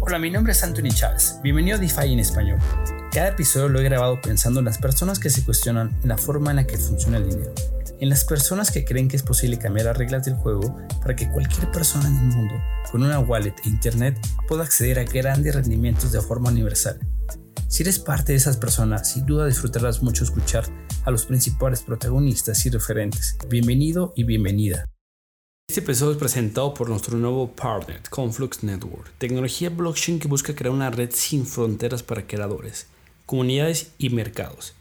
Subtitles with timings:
[0.00, 1.40] Hola, mi nombre es Anthony Chávez.
[1.42, 2.60] Bienvenido a DeFi en español.
[3.10, 6.56] Cada episodio lo he grabado pensando en las personas que se cuestionan la forma en
[6.56, 7.52] la que funciona el dinero,
[7.98, 11.28] en las personas que creen que es posible cambiar las reglas del juego para que
[11.28, 12.54] cualquier persona en el mundo
[12.92, 14.16] con una wallet e internet
[14.46, 17.00] pueda acceder a grandes rendimientos de forma universal.
[17.66, 20.62] Si eres parte de esas personas, sin duda disfrutarás mucho escuchar
[21.04, 23.36] a los principales protagonistas y referentes.
[23.48, 24.93] Bienvenido y bienvenida.
[25.74, 30.72] Este episodio es presentado por nuestro nuevo partner, Conflux Network, tecnología blockchain que busca crear
[30.72, 32.86] una red sin fronteras para creadores,
[33.26, 34.74] comunidades y mercados.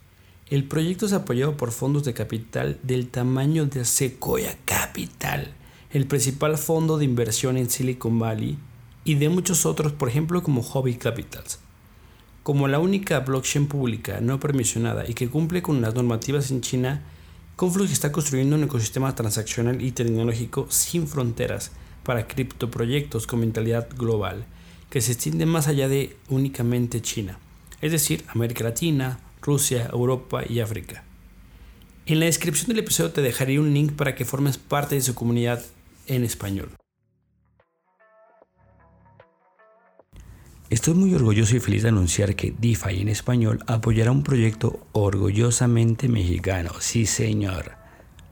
[0.51, 5.55] El proyecto es apoyado por fondos de capital del tamaño de Sequoia Capital,
[5.89, 8.59] el principal fondo de inversión en Silicon Valley,
[9.03, 11.57] y de muchos otros, por ejemplo como Hobby Capitals.
[12.43, 17.01] Como la única blockchain pública no permisionada y que cumple con las normativas en China,
[17.55, 21.71] Conflux está construyendo un ecosistema transaccional y tecnológico sin fronteras
[22.03, 24.45] para criptoproyectos con mentalidad global,
[24.89, 27.37] que se extiende más allá de únicamente China,
[27.81, 31.03] es decir, América Latina, Rusia, Europa y África.
[32.05, 35.13] En la descripción del episodio te dejaré un link para que formes parte de su
[35.13, 35.63] comunidad
[36.07, 36.69] en español.
[40.73, 46.07] Estoy muy orgulloso y feliz de anunciar que DeFi en español apoyará un proyecto orgullosamente
[46.09, 46.71] mexicano.
[46.79, 47.73] Sí, señor.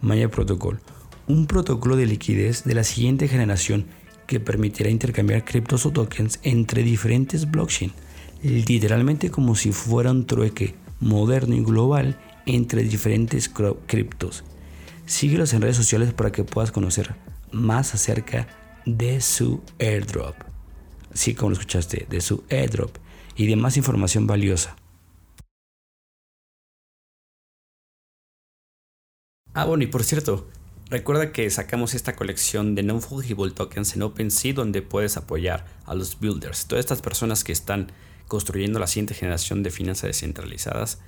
[0.02, 0.80] Maya Protocol,
[1.28, 3.86] un protocolo de liquidez de la siguiente generación
[4.25, 7.94] que permitirá intercambiar criptos o tokens entre diferentes blockchains,
[8.42, 13.52] literalmente como si fuera un trueque moderno y global entre diferentes
[13.86, 14.44] criptos.
[15.06, 17.14] Síguelos en redes sociales para que puedas conocer
[17.52, 18.47] más acerca
[18.88, 20.51] de su airdrop
[21.14, 22.98] sí como lo escuchaste, de su airdrop
[23.36, 24.76] y de más información valiosa.
[29.53, 30.48] Ah, bueno, y por cierto,
[30.90, 36.20] recuerda que sacamos esta colección de non-fungible tokens en OpenSea donde puedes apoyar a los
[36.20, 37.92] builders, todas estas personas que están
[38.30, 41.00] construyendo la siguiente generación de finanzas descentralizadas.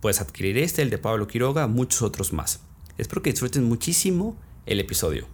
[0.00, 2.60] Puedes adquirir este, el de Pablo Quiroga, muchos otros más.
[2.96, 5.26] Espero que disfruten muchísimo el episodio.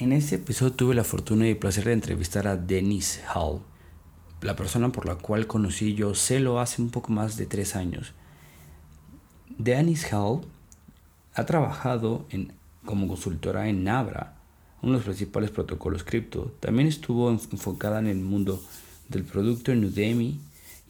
[0.00, 3.62] En este episodio tuve la fortuna y el placer de entrevistar a Denise Hall,
[4.42, 8.12] la persona por la cual conocí yo Celo hace un poco más de tres años.
[9.58, 10.42] Denise Hall
[11.34, 12.24] ha trabajado
[12.84, 14.36] como consultora en Nabra,
[14.82, 16.54] uno de los principales protocolos cripto.
[16.60, 18.62] También estuvo enfocada en el mundo
[19.08, 20.38] del producto en Udemy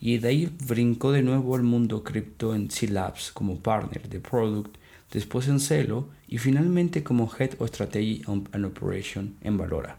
[0.03, 4.77] y de ahí brincó de nuevo al mundo cripto en C-Labs como partner de product
[5.11, 9.99] después en Celo y finalmente como Head of Strategy and Operation en Valora.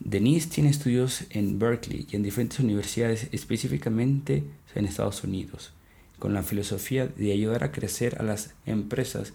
[0.00, 4.44] Denise tiene estudios en Berkeley y en diferentes universidades, específicamente
[4.74, 5.72] en Estados Unidos,
[6.18, 9.32] con la filosofía de ayudar a crecer a las empresas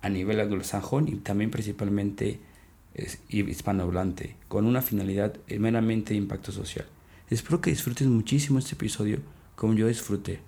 [0.00, 2.40] a nivel anglosajón y también principalmente
[3.28, 6.86] hispanohablante, con una finalidad meramente de impacto social.
[7.28, 9.20] Espero que disfrutes muchísimo este episodio
[9.54, 10.40] como yo disfruté.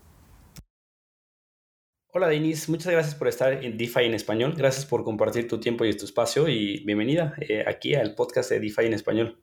[2.15, 4.53] Hola Denise, muchas gracias por estar en DeFi en español.
[4.55, 8.61] Gracias por compartir tu tiempo y tu espacio y bienvenida eh, aquí al podcast de
[8.61, 9.41] DeFi en español.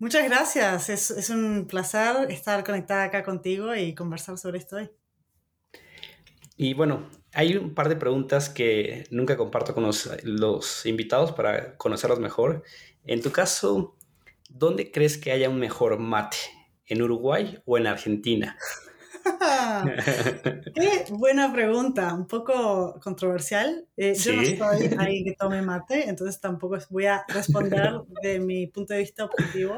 [0.00, 4.90] Muchas gracias, es, es, un placer estar conectada acá contigo y conversar sobre esto hoy.
[6.56, 11.76] Y bueno, hay un par de preguntas que nunca comparto con los, los invitados para
[11.76, 12.64] conocerlos mejor.
[13.04, 13.96] En tu caso,
[14.50, 16.38] ¿dónde crees que haya un mejor mate?
[16.86, 18.58] ¿En Uruguay o en Argentina?
[20.74, 23.86] Qué buena pregunta, un poco controversial.
[23.96, 28.66] Eh, yo no soy alguien que tome mate, entonces tampoco voy a responder de mi
[28.66, 29.76] punto de vista objetivo.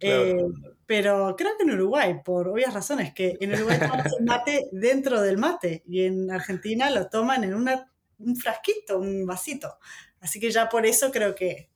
[0.00, 0.42] Eh,
[0.86, 5.20] pero creo que en Uruguay, por obvias razones, que en Uruguay toman el mate dentro
[5.20, 9.78] del mate y en Argentina lo toman en una, un frasquito, un vasito.
[10.20, 11.68] Así que ya por eso creo que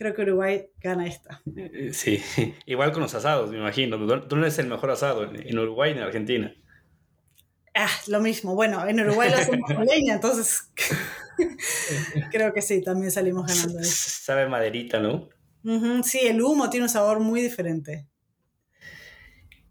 [0.00, 1.42] creo que Uruguay gana esta.
[1.54, 2.22] Eh, sí,
[2.66, 3.98] igual con los asados, me imagino.
[3.98, 5.30] ¿Dónde es el mejor asado?
[5.30, 6.54] ¿En Uruguay o en Argentina?
[7.74, 8.54] Ah, lo mismo.
[8.54, 10.70] Bueno, en Uruguay lo hacemos con leña, entonces
[12.32, 13.78] creo que sí, también salimos ganando.
[13.84, 15.28] Sabe maderita, ¿no?
[16.02, 18.08] sí, el humo tiene un sabor muy diferente.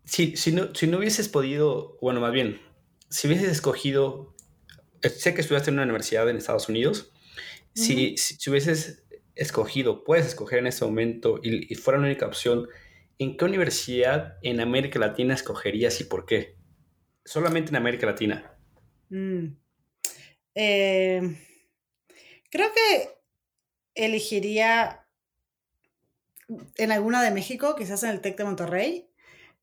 [0.06, 2.62] Sí, si, no, si no hubieses podido, bueno, más bien,
[3.10, 4.36] si hubieses escogido,
[5.02, 7.12] eh, sé que estudiaste en una universidad en Estados Unidos,
[7.74, 9.04] si, si, hubieses
[9.40, 12.68] escogido, puedes escoger en ese momento y, fuera la única opción,
[13.18, 16.58] ¿en qué universidad en América Latina escogerías y por qué?
[17.24, 18.54] Solamente en América Latina.
[19.10, 19.56] Mm.
[20.56, 21.22] Eh,
[22.52, 23.10] creo que
[23.96, 25.08] elegiría
[26.76, 29.10] en alguna de México, quizás en el TEC de Monterrey.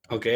[0.08, 0.26] Ok.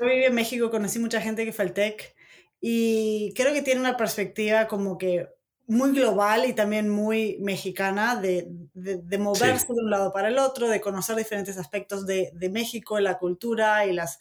[0.00, 2.16] Yo viví en México, conocí mucha gente que fue al TEC
[2.60, 5.28] y creo que tiene una perspectiva como que
[5.68, 10.66] muy global y también muy mexicana de, de, moverse de un lado para el otro,
[10.66, 14.18] de conocer diferentes aspectos de, de México, la cultura y las,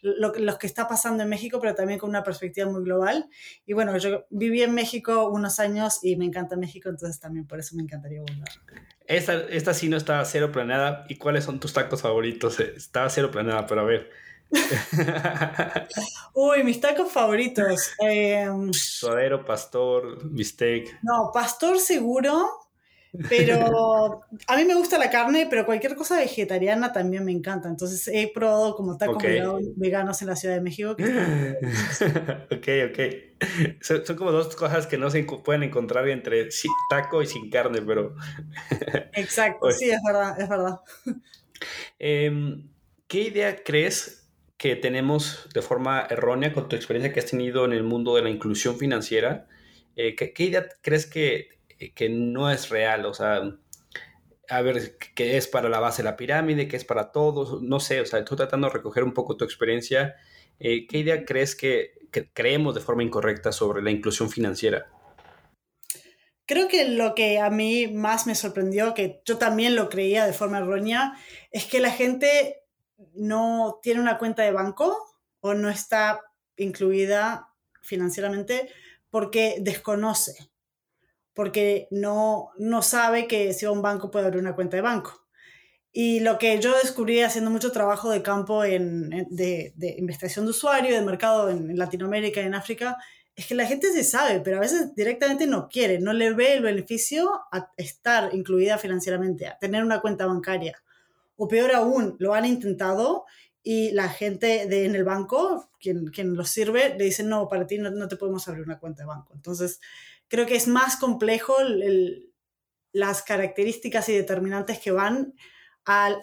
[0.00, 3.28] lo, lo, que está pasando en México, pero también con una perspectiva muy global.
[3.64, 7.60] Y bueno, yo viví en México unos años y me encanta México, entonces también por
[7.60, 8.48] eso me encantaría volver.
[9.06, 11.04] Esta, esta sí no estaba cero planeada.
[11.08, 12.58] ¿Y cuáles son tus tacos favoritos?
[12.58, 14.10] Estaba cero planeada, pero a ver.
[16.34, 17.90] Uy, mis tacos favoritos.
[18.02, 20.98] Eh, Suadero, pastor, bistec.
[21.02, 22.68] No, pastor seguro,
[23.28, 27.68] pero a mí me gusta la carne, pero cualquier cosa vegetariana también me encanta.
[27.68, 29.22] Entonces he probado como tacos
[29.76, 30.90] veganos en la Ciudad de México.
[32.50, 32.98] ok, ok.
[33.80, 36.48] Son, como dos cosas que no se pueden encontrar entre
[36.90, 38.14] taco y sin carne, pero...
[39.14, 40.80] Exacto, sí, es verdad, es verdad.
[41.98, 42.68] Em,
[43.06, 44.27] ¿Qué idea crees
[44.58, 48.22] que tenemos de forma errónea con tu experiencia que has tenido en el mundo de
[48.22, 49.46] la inclusión financiera.
[49.94, 51.60] Eh, ¿qué, idea crees que,
[51.94, 53.06] que, no es real?
[53.06, 53.56] O sea,
[54.48, 56.66] a ver, ¿qué es para la base de la pirámide?
[56.66, 57.62] ¿Qué es para todos?
[57.62, 60.16] No sé, o sea, estoy tratando de recoger un poco tu experiencia.
[60.58, 64.90] Eh, ¿Qué idea crees que, que creemos de forma incorrecta sobre la inclusión financiera?
[66.46, 70.32] Creo que lo que a mí más me sorprendió, que yo también lo creía de
[70.32, 71.12] forma errónea,
[71.52, 72.62] es que la gente
[73.14, 74.96] no tiene una cuenta de banco
[75.40, 76.20] o no está
[76.56, 77.48] incluida
[77.82, 78.68] financieramente
[79.10, 80.50] porque desconoce,
[81.32, 85.26] porque no, no sabe que si un banco puede abrir una cuenta de banco.
[85.90, 90.94] Y lo que yo descubrí haciendo mucho trabajo de campo en, de, investigación de usuario,
[90.94, 92.98] de mercado en, en Latinoamérica y en África,
[93.34, 96.54] es que la gente se sabe, pero a veces directamente no quiere, no le ve
[96.54, 100.76] el beneficio a estar incluida financieramente, a tener una cuenta bancaria
[101.38, 103.24] o peor aún, lo han intentado
[103.62, 107.66] y la gente de, en el banco, quien, quien los sirve, le dicen, no, para
[107.66, 109.32] ti no, te podemos abrir una cuenta de banco.
[109.34, 109.80] Entonces,
[110.26, 111.54] creo que es más complejo
[112.92, 115.34] las características y determinantes que van
[115.84, 116.18] al,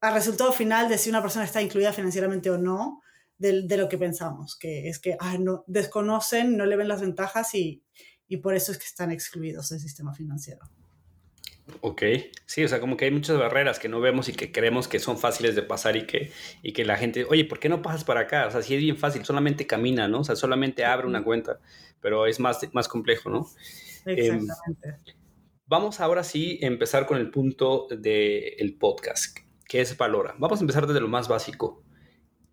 [0.00, 3.02] resultado final de si una persona está incluida financieramente o no,
[3.38, 7.82] de, lo que pensamos, que es que no, desconocen, no le ven las ventajas y,
[8.28, 10.70] y por eso es que están excluidos del sistema financiero.
[11.80, 12.02] Ok,
[12.46, 15.00] sí, o sea, como que hay muchas barreras que no vemos y que creemos que
[15.00, 16.30] son fáciles de pasar y que,
[16.62, 18.46] y que la gente, oye, ¿por qué no pasas para acá?
[18.46, 20.20] O sea, sí es bien fácil, solamente camina, ¿no?
[20.20, 21.58] O sea, solamente abre una cuenta,
[22.00, 23.50] pero es más, más complejo, ¿no?
[24.04, 25.16] Em, Exactamente.
[25.66, 30.36] vamos ahora sí a empezar con el punto del podcast, que es Valora.
[30.38, 31.82] Vamos a empezar desde lo más básico.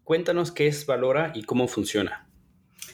[0.03, 2.27] Cuéntanos qué es Valora y cómo funciona.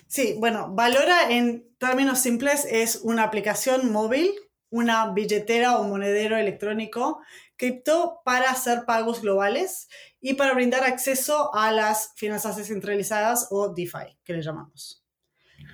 [0.08, 4.32] Sí, bueno, Valora en términos simples es una aplicación móvil
[4.70, 7.20] una billetera o monedero electrónico
[7.58, 9.88] cripto para hacer pagos globales
[10.22, 15.04] y para brindar acceso a las finanzas descentralizadas o DeFi, que le llamamos.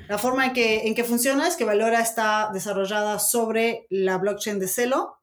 [0.07, 4.59] La forma en que, en que funciona es que Valora está desarrollada sobre la blockchain
[4.59, 5.17] de Celo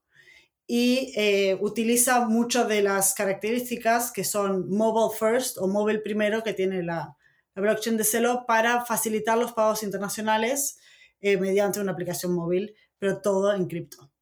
[0.66, 6.52] y eh, utiliza muchas de las características que son mobile first o mobile primero que
[6.52, 7.16] tiene la,
[7.54, 10.78] la blockchain de Celo para facilitar los pagos internacionales
[11.20, 14.12] eh, mediante una aplicación móvil pero todo en cripto.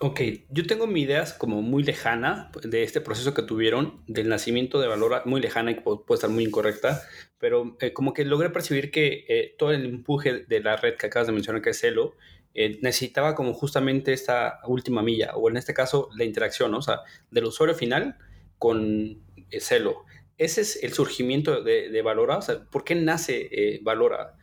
[0.00, 4.78] Ok, yo tengo mi idea como muy lejana de este proceso que tuvieron, del nacimiento
[4.78, 7.00] de Valora, muy lejana y puede estar muy incorrecta,
[7.38, 11.06] pero eh, como que logré percibir que eh, todo el empuje de la red que
[11.06, 12.16] acabas de mencionar, que es Celo,
[12.52, 17.00] eh, necesitaba como justamente esta última milla, o en este caso la interacción, o sea,
[17.30, 18.18] del usuario final
[18.58, 19.22] con
[19.58, 20.04] Celo.
[20.36, 24.37] Ese es el surgimiento de, Valora, o sea, ¿por qué nace Valora?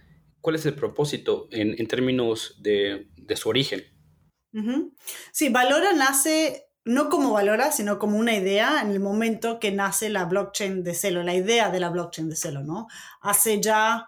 [0.45, 3.83] Cuál es el propósito en, términos de, su origen.
[5.31, 10.07] Sí, Valora nace no como Valora, sino como una idea en el momento que nace
[10.09, 12.85] la blockchain de Celo, la idea de la blockchain de Celo, ¿no?
[13.21, 14.07] Hace ya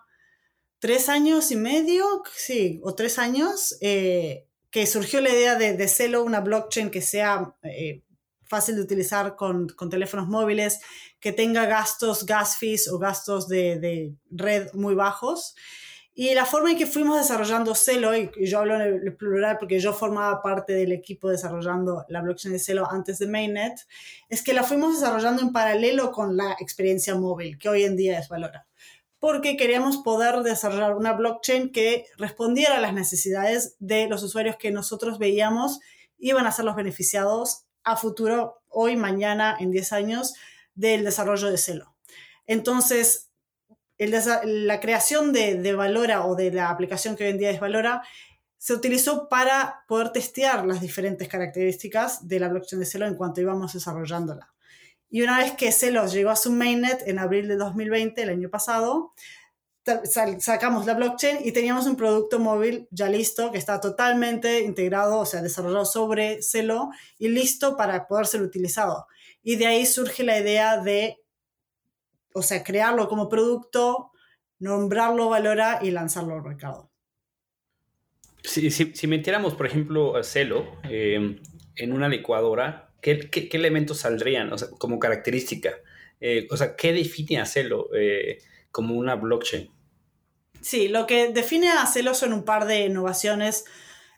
[0.77, 5.87] tres años y medio, sí, o tres años, eh, que surgió la idea de, de,
[5.87, 8.03] Celo, una blockchain que sea eh,
[8.43, 10.81] fácil de utilizar con, teléfonos móviles,
[11.19, 15.55] que tenga gastos, gas fees o gastos de, de red muy bajos
[16.19, 19.79] y la forma en que fuimos desarrollando Celo, y yo hablo en el plural porque
[19.79, 23.85] yo formaba parte del equipo desarrollando la blockchain de Celo antes de Mainnet,
[24.27, 28.17] es que la fuimos desarrollando en paralelo con la experiencia móvil, que hoy en día
[28.17, 28.65] es Valora.
[29.19, 34.71] Porque queríamos poder desarrollar una blockchain que respondiera a las necesidades de los usuarios que
[34.71, 35.81] nosotros veíamos
[36.17, 40.33] iban a ser los beneficiados a futuro, hoy, mañana, en 10 años,
[40.73, 41.95] del desarrollo de Celo.
[42.47, 43.26] Entonces,
[43.99, 48.03] la creación de, Valora o de la aplicación que hoy en día es Valora
[48.57, 53.41] se utilizó para poder testear las diferentes características de la blockchain de Celo en cuanto
[53.41, 54.53] íbamos desarrollándola.
[55.09, 58.49] Y una vez que Celo llegó a su mainnet en abril de 2020, el año
[58.49, 59.13] pasado,
[60.39, 65.25] sacamos la blockchain y teníamos un producto móvil ya listo, que está totalmente integrado, o
[65.25, 69.07] sea, desarrollado sobre Celo y listo para poder ser utilizado.
[69.43, 71.21] Y de ahí surge la idea de,
[72.37, 74.11] o sea, crearlo como producto,
[74.59, 76.91] nombrarlo Valora y lanzarlo al mercado.
[78.43, 81.41] Si, si, metiéramos, por ejemplo, Celo eh,
[81.75, 85.73] en una licuadora, ¿qué, qué, elementos saldrían o sea, como característica?
[86.21, 88.37] Eh, o sea, ¿qué define a Celo eh,
[88.71, 89.69] como una blockchain?
[90.61, 93.65] Sí, lo que define a Celo son un par de innovaciones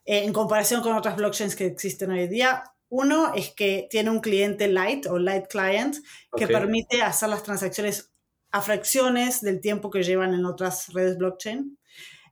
[0.05, 2.63] en comparación con otras blockchains que existen hoy en día.
[2.89, 5.97] Uno es que tiene un cliente light o light client
[6.35, 8.11] que permite hacer las transacciones
[8.51, 11.77] a fracciones del tiempo que llevan en otras redes blockchain.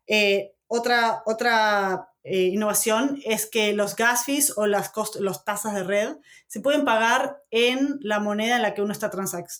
[0.07, 5.83] Eh, otra otra eh, innovación es que los gas fees o las los tasas de
[5.83, 9.09] red se pueden pagar en la moneda en la que uno está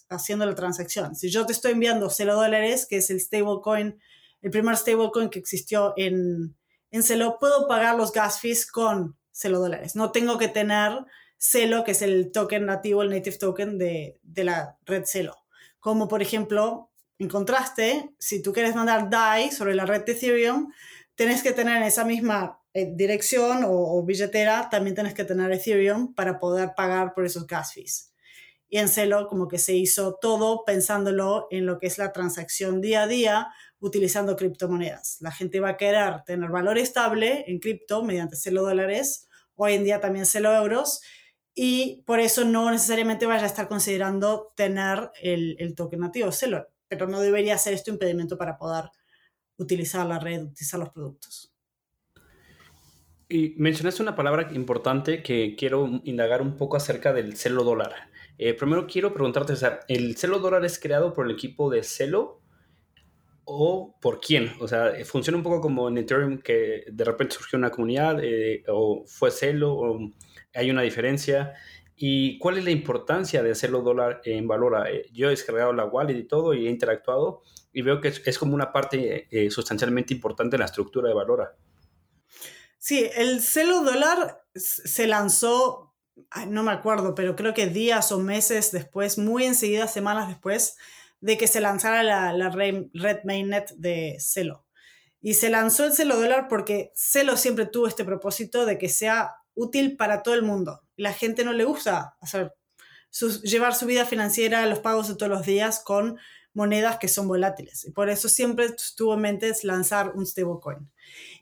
[0.09, 1.15] haciendo la transacción.
[1.15, 3.99] Si yo te estoy enviando 0 dólares, que es el stablecoin,
[4.41, 6.57] el primer stablecoin que existió en,
[6.91, 9.95] en Celo, puedo pagar los gas fees con Celo dólares.
[9.95, 11.05] No tengo que tener
[11.37, 15.35] Celo, que es el token nativo, el native token de, de la red Celo.
[15.79, 20.71] Como por ejemplo, en contraste, si tú quieres mandar DAI sobre la red de Ethereum,
[21.13, 26.13] tienes que tener en esa misma eh, dirección o, billetera, también tienes que tener Ethereum
[26.13, 28.13] para poder pagar por esos gas fees.
[28.69, 32.81] Y en Celo como que se hizo todo pensándolo en lo que es la transacción
[32.81, 33.47] día a día
[33.79, 35.17] utilizando criptomonedas.
[35.21, 39.26] La gente va a querer tener valor estable en cripto mediante Celo dólares,
[39.57, 41.01] hoy en día también Celo euros,
[41.53, 46.67] y por eso no necesariamente vaya a estar considerando tener el, el token nativo Celo,
[46.87, 48.85] pero no debería ser esto impedimento para poder
[49.57, 51.53] utilizar la red, utilizar los productos.
[53.29, 57.93] Y mencionaste una palabra importante que quiero indagar un poco acerca del Celo dólar.
[58.37, 59.53] Eh, primero quiero preguntarte,
[59.89, 62.41] ¿el Celo dólar es creado por el equipo de Celo
[63.49, 64.51] o por quién?
[64.59, 68.63] O sea, funciona un poco como en Ethereum que de repente surgió una comunidad eh,
[68.67, 70.11] o fue Celo o
[70.53, 71.53] hay una diferencia.
[71.95, 74.91] ¿Y cuál es la importancia de hacerlo dólar en Valora?
[74.91, 78.37] Eh, yo he descargado la wallet y todo y he interactuado y veo que es,
[78.37, 81.55] como una parte eh, sustancialmente importante en la estructura de Valora.
[82.77, 85.95] Sí, el celo dólar se lanzó,
[86.49, 90.77] no me acuerdo, pero creo que días o meses después, muy enseguida, semanas después
[91.19, 94.65] de que se lanzara la, la red mainnet de Celo.
[95.19, 99.35] Y se lanzó el celo dólar porque Celo siempre tuvo este propósito de que sea
[99.55, 100.81] útil para todo el mundo.
[100.95, 102.53] La gente no le gusta hacer
[103.43, 106.17] llevar su vida financiera, los pagos de todos los días con
[106.53, 107.85] monedas que son volátiles.
[107.85, 110.89] Y por eso siempre tuvo en mente lanzar un stablecoin.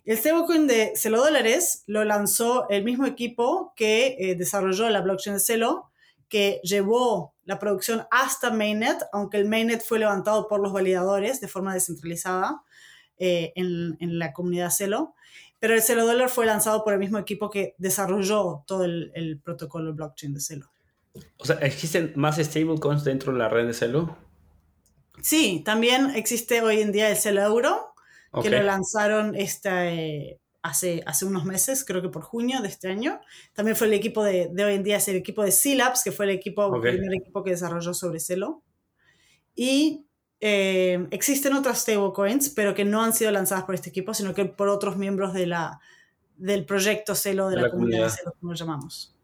[0.04, 5.36] El stablecoin de Celo dólares lo lanzó el mismo equipo que eh, desarrolló la blockchain
[5.36, 5.92] de Celo,
[6.28, 11.48] que llevó la producción hasta Mainnet, aunque el Mainnet fue levantado por los validadores de
[11.48, 12.64] forma descentralizada
[13.18, 15.16] eh, en, en, la comunidad Celo.
[15.60, 19.40] Pero el Celo Dólar fue lanzado por el mismo equipo que desarrolló todo el, el
[19.40, 20.72] protocolo blockchain de Celo.
[21.38, 24.18] O sea, ¿existen más stablecoins dentro de la red de Celo?
[25.22, 27.94] Sí, también existe hoy en día el Celo Euro,
[28.42, 33.22] que lo lanzaron este, hace, hace unos meses, creo que por junio de este año.
[33.54, 36.12] También fue el equipo de, de hoy en día, es el equipo de C-Labs, que
[36.12, 38.64] fue el equipo, primer equipo que desarrolló sobre Celo.
[39.56, 40.06] Y
[40.42, 44.46] eh, existen otras stablecoins, pero que no han sido lanzadas por este equipo, sino que
[44.46, 45.80] por otros miembros de la,
[46.36, 49.16] del proyecto Celo, de, la, comunidad, Celo, como lo llamamos.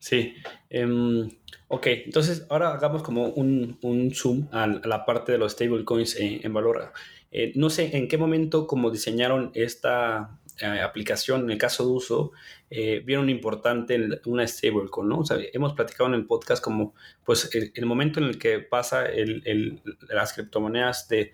[0.00, 0.34] Sí.
[0.68, 1.30] Em,
[1.68, 6.40] ok, entonces ahora hagamos como un, un zoom a, la parte de los stablecoins en,
[6.44, 6.92] en Valora.
[7.30, 11.90] Eh, no sé en qué momento como diseñaron esta, eh, aplicación, en el caso de
[11.90, 12.32] uso,
[12.70, 15.10] eh, vieron importante una stablecoin,
[15.52, 20.32] hemos platicado en el podcast como, pues, el, momento en el que pasa el, las
[20.32, 21.32] criptomonedas de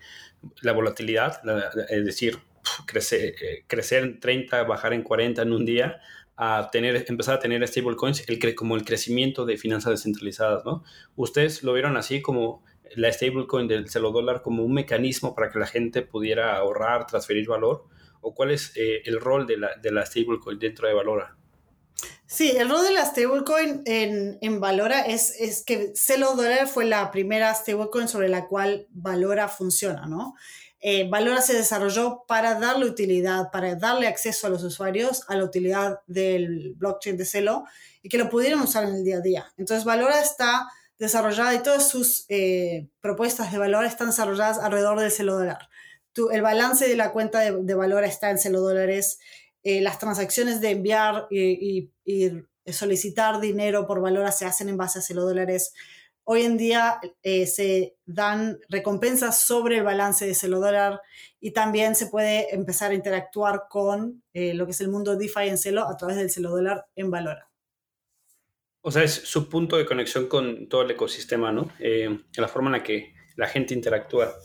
[0.61, 1.41] la volatilidad,
[1.89, 2.37] es decir,
[2.85, 5.99] crecer, eh, crecer en 30, bajar en 40 en un día,
[6.37, 10.83] a tener, empezar a tener stablecoins, el, como el crecimiento de finanzas descentralizadas, ¿no?
[11.15, 12.63] Ustedes lo vieron así como
[12.95, 17.47] la stablecoin del celo dólar como un mecanismo para que la gente pudiera ahorrar, transferir
[17.47, 17.85] valor,
[18.25, 21.37] o cuál es eh, el rol de la, de la stablecoin dentro de Valora?
[22.25, 26.85] Sí, el rol de la stablecoin en, en Valora es, es que Celo Dólar fue
[26.85, 30.33] la primera stablecoin sobre la cual Valora funciona, ¿no?
[30.79, 35.43] Eh, Valora se desarrolló para darle utilidad, para darle acceso a los usuarios a la
[35.43, 37.65] utilidad del blockchain de Celo
[38.01, 39.53] y que lo pudieran usar en el día a día.
[39.57, 40.67] Entonces, Valora está
[40.97, 45.37] desarrollada y todas sus eh, propuestas de valor están desarrolladas alrededor del Celo
[46.31, 49.19] El balance de la cuenta de, valor está en celo dólares,
[49.63, 51.91] eh, las transacciones de enviar y,
[52.67, 55.71] solicitar dinero por valor se hacen en base a celo dólares,
[56.25, 61.01] hoy en día eh, se dan recompensas sobre el balance de Celo dólar
[61.39, 65.47] y también se puede empezar a interactuar con eh, lo que es el mundo DeFi
[65.47, 67.49] en Celo a través del Celo dólar en Valora.
[68.81, 71.71] O sea, es su punto de conexión con todo el ecosistema, ¿no?
[71.79, 74.35] Eh, la forma en la que la gente interactúa.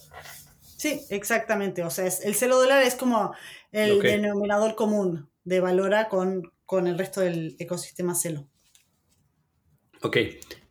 [0.81, 1.83] Sí, exactamente.
[1.83, 3.35] O sea, el Celo dólar es como
[3.71, 8.49] el denominador común de Valora con, con el resto del ecosistema Celo.
[10.01, 10.17] Ok.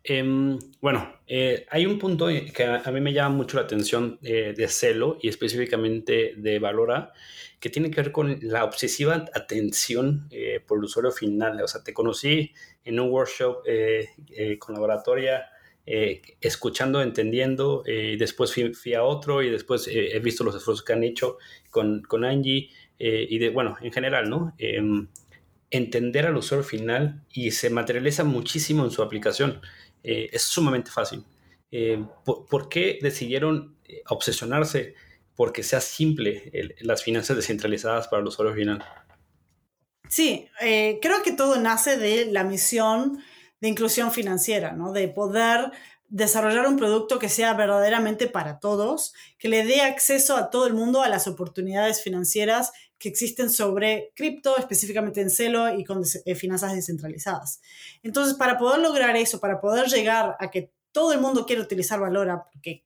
[0.03, 4.55] Em, bueno, eh, hay un punto que a, mí me llama mucho la atención eh,
[4.57, 7.13] de Celo y específicamente de Valora,
[7.59, 11.61] que tiene que ver con la obsesiva atención eh, por el usuario final.
[11.61, 12.51] O sea, te conocí
[12.83, 13.61] en un workshop
[14.57, 15.45] con laboratoria,
[16.41, 21.03] escuchando, entendiendo, y después fui, a otro y después he visto los esfuerzos que han
[21.03, 21.37] hecho
[21.71, 22.69] con, con Angie
[22.99, 24.53] y de, bueno, en general, ¿no?
[24.57, 25.07] Em,
[25.71, 29.61] entender al usuario final y se materializa muchísimo en su aplicación.
[30.03, 31.23] Eh, es sumamente fácil.
[31.71, 34.95] Eh, ¿por, qué decidieron eh, obsesionarse
[35.35, 38.83] porque sea simple las finanzas descentralizadas para el usuario final?
[40.09, 43.19] Sí, creo que todo nace de la misión
[43.61, 44.91] de inclusión financiera, ¿no?
[44.91, 45.71] De poder
[46.07, 50.73] desarrollar un producto que sea verdaderamente para todos, que le dé acceso a todo el
[50.73, 56.35] mundo a las oportunidades financieras que existen sobre cripto, específicamente en Celo y con eh,
[56.35, 57.61] finanzas descentralizadas.
[58.03, 61.99] Entonces, para poder lograr eso, para poder llegar a que todo el mundo quiera utilizar
[61.99, 62.83] Valora, porque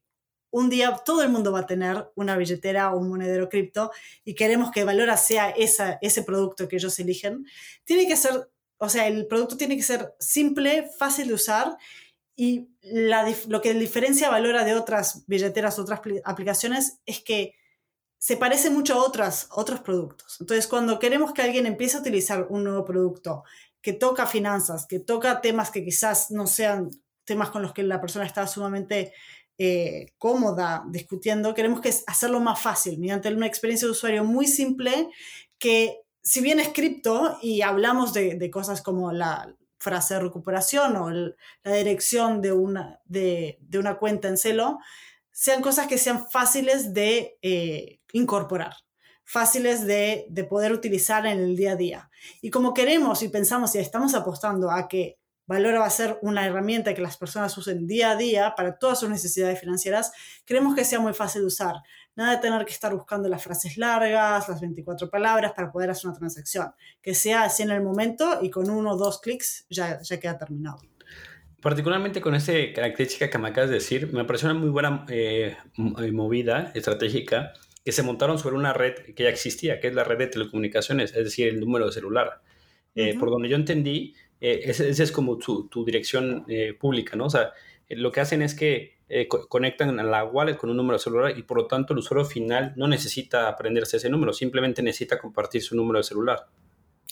[0.52, 3.92] un día todo el mundo va a tener una billetera o un monedero cripto
[4.24, 7.48] y queremos que Valora sea esa, ese producto que ellos eligen,
[7.86, 8.52] tiene que ser,
[8.84, 11.78] o sea, el producto tiene que ser simple, fácil de usar
[12.36, 12.70] y
[13.48, 17.56] lo que diferencia Valora de otras billeteras, otras aplicaciones, es que
[18.18, 20.38] se parece mucho a otras, otros productos.
[20.40, 23.44] Entonces, cuando queremos que alguien empiece a utilizar un nuevo producto
[23.82, 26.90] que toca finanzas, que toca temas que quizás no sean
[27.26, 29.14] temas con los que la persona está sumamente
[29.58, 35.10] eh, cómoda discutiendo, queremos que hacerlo más fácil, mediante una experiencia de usuario muy simple
[35.60, 41.12] que si bien es cripto y hablamos de, cosas como la frase de recuperación o
[41.12, 44.80] la dirección de una, de, una cuenta en celo,
[45.32, 48.74] sean cosas que sean fáciles de eh, incorporar,
[49.26, 52.10] fáciles de, poder utilizar en el día a día.
[52.42, 56.46] Y como queremos y pensamos y estamos apostando a que Valora va a ser una
[56.46, 60.14] herramienta que las personas usen día a día para todas sus necesidades financieras,
[60.46, 61.76] queremos que sea muy fácil de usar.
[62.16, 66.10] Nada de tener que estar buscando las frases largas, las 24 palabras para poder hacer
[66.10, 66.74] una transacción.
[67.02, 70.38] Que sea así en el momento y con uno o dos clics ya, ya queda
[70.38, 70.78] terminado.
[71.62, 75.56] Particularmente con esa característica que me acabas de decir, me pareció una muy buena eh,
[76.12, 80.18] movida estratégica que se montaron sobre una red que ya existía, que es la red
[80.18, 82.42] de telecomunicaciones, es decir, el número de celular.
[82.96, 87.26] Eh, por donde yo entendí, eh, esa es como tu, dirección eh, pública, ¿no?
[87.26, 87.52] O sea,
[87.90, 88.98] lo que hacen es que
[89.50, 92.26] conectan a la wallet con un número de celular y por lo tanto el usuario
[92.26, 96.48] final no necesita aprenderse ese número, simplemente necesita compartir su número de celular.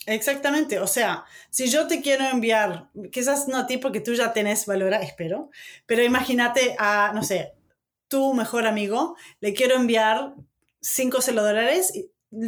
[0.07, 4.33] Exactamente, o sea, si yo te quiero enviar, quizás no a ti porque tú ya
[4.33, 5.51] tenés valor, espero,
[5.85, 7.53] pero imagínate a, no sé,
[8.11, 10.35] tu mejor amigo, le quiero enviar
[10.81, 11.93] 5 dólares.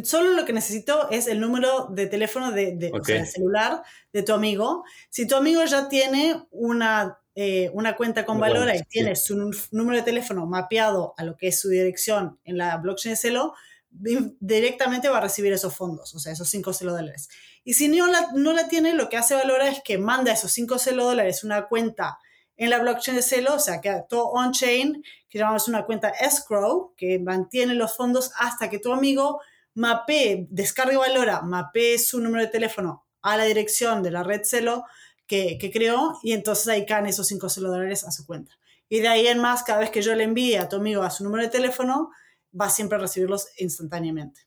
[0.02, 2.90] Solo lo que necesito es el número de teléfono de,
[3.26, 4.84] celular de tu amigo.
[5.08, 9.36] Si tu amigo ya tiene una, eh, una cuenta con Valora y tiene su
[9.72, 13.54] número de teléfono mapeado a lo que es su dirección en la blockchain de Celo,
[13.90, 17.28] directamente va a recibir esos fondos, o sea, esos 5 dólares.
[17.64, 20.52] Y si no la, no la tiene, lo que hace Valora es que manda esos
[20.52, 22.18] 5 dólares una cuenta
[22.56, 26.94] en la blockchain de Celo, o sea, que todo on-chain, que llamamos una cuenta escrow,
[26.96, 29.40] que mantiene los fondos hasta que tu amigo
[29.74, 34.84] mapee, descargue Valora, mapee su número de teléfono a la dirección de la red Celo
[35.26, 38.52] que, que creó y entonces ahí caen esos 5 dólares a su cuenta.
[38.88, 41.10] Y de ahí en más, cada vez que yo le envíe a tu amigo a
[41.10, 42.10] su número de teléfono,
[42.58, 44.42] va siempre a recibirlos instantáneamente.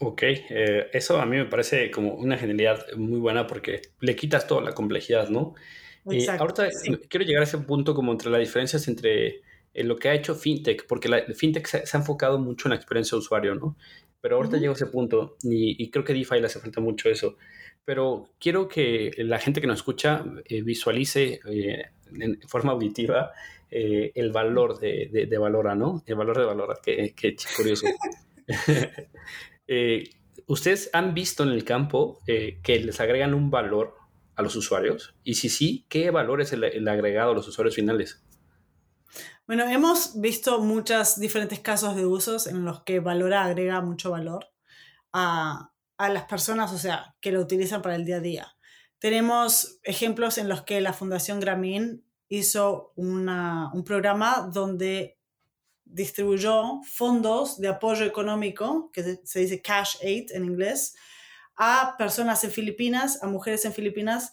[0.00, 4.46] Ok, eh, eso a mí me parece como una genialidad muy buena porque le quitas
[4.46, 5.54] toda la complejidad, ¿no?
[6.08, 6.68] Y ahorita
[7.08, 9.42] quiero llegar a ese punto como entre las diferencias entre
[9.76, 12.76] eh, lo que ha hecho FinTech, porque la, FinTech se, ha enfocado mucho en la
[12.76, 13.76] experiencia de usuario, ¿no?
[14.22, 17.36] Pero ahorita llego a ese punto y, creo que DeFi le hace falta mucho eso.
[17.84, 21.84] Pero quiero que la gente que nos escucha eh, visualice eh,
[22.18, 23.32] en forma auditiva
[23.68, 26.02] el valor de, de, Valora, ¿no?
[26.06, 27.86] El valor de Valora, que, que curioso.
[30.46, 33.94] ¿Ustedes han visto en el campo que les agregan un valor
[34.36, 35.14] a los usuarios?
[35.24, 38.22] Y si sí, ¿qué valor es el, agregado a los usuarios finales?
[39.46, 44.48] Bueno, hemos visto muchos diferentes casos de usos en los que Valora agrega mucho valor
[45.12, 48.56] a, las personas, o sea, que lo utilizan para el día a día.
[48.98, 55.16] Tenemos ejemplos en los que la Fundación Grameen hizo un programa donde
[55.84, 60.96] distribuyó fondos de apoyo económico, que se dice cash aid en inglés,
[61.54, 64.32] a personas en Filipinas, a mujeres en Filipinas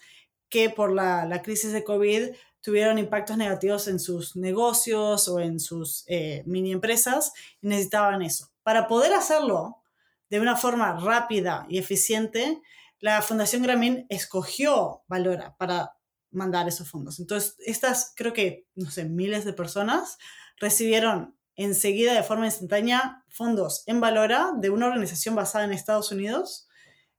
[0.50, 2.30] que por la, la crisis de COVID
[2.64, 8.50] tuvieron impactos negativos en sus negocios o en sus eh, mini empresas y necesitaban eso.
[8.64, 9.84] Para poder hacerlo
[10.30, 12.62] de una forma rápida y eficiente,
[13.00, 15.98] la Fundación Grameen escogió Valora para
[16.32, 17.20] mandar esos fondos.
[17.20, 20.18] Entonces, estas, creo que, no sé, miles de personas
[20.58, 26.70] recibieron enseguida de forma instantánea fondos en Valora de una organización basada en Estados Unidos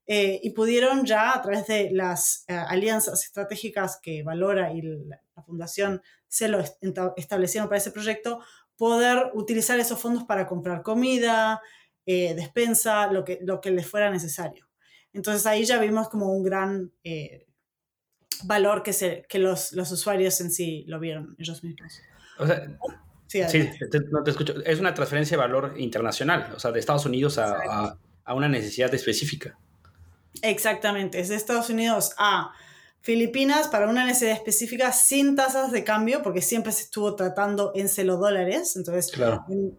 [0.07, 5.24] eh, y pudieron ya a través de las eh, alianzas estratégicas que Valora y la,
[5.43, 6.63] Fundación se lo
[7.17, 8.41] establecieron para ese proyecto,
[8.77, 11.61] poder utilizar esos fondos para comprar comida,
[12.07, 14.69] eh, despensa, lo que, lo que les fuera necesario.
[15.13, 16.93] Entonces ahí ya vimos como un gran
[18.43, 22.01] valor que, se, que los, los, usuarios en sí lo vieron ellos mismos.
[22.39, 22.69] O sea,
[23.49, 23.71] sí,
[24.11, 24.55] no te escucho.
[24.65, 28.93] Es una transferencia de valor internacional, o sea, de Estados Unidos a, a, una necesidad
[28.93, 29.57] específica.
[30.43, 32.53] Exactamente, es de Estados Unidos a
[33.05, 37.91] Filipinas para una necesidad específica sin tasas de cambio, porque siempre se estuvo tratando en
[37.91, 38.77] celo dólares.
[38.77, 39.13] Entonces,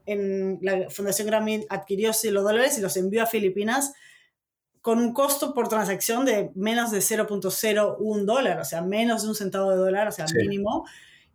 [0.05, 3.93] en, la Fundación Grameen adquirió celo dólares y los envió a Filipinas
[4.79, 9.35] con un costo por transacción de menos de 0.01 dólar, o sea, menos de un
[9.35, 10.85] centavo de dólar, o sea, mínimo,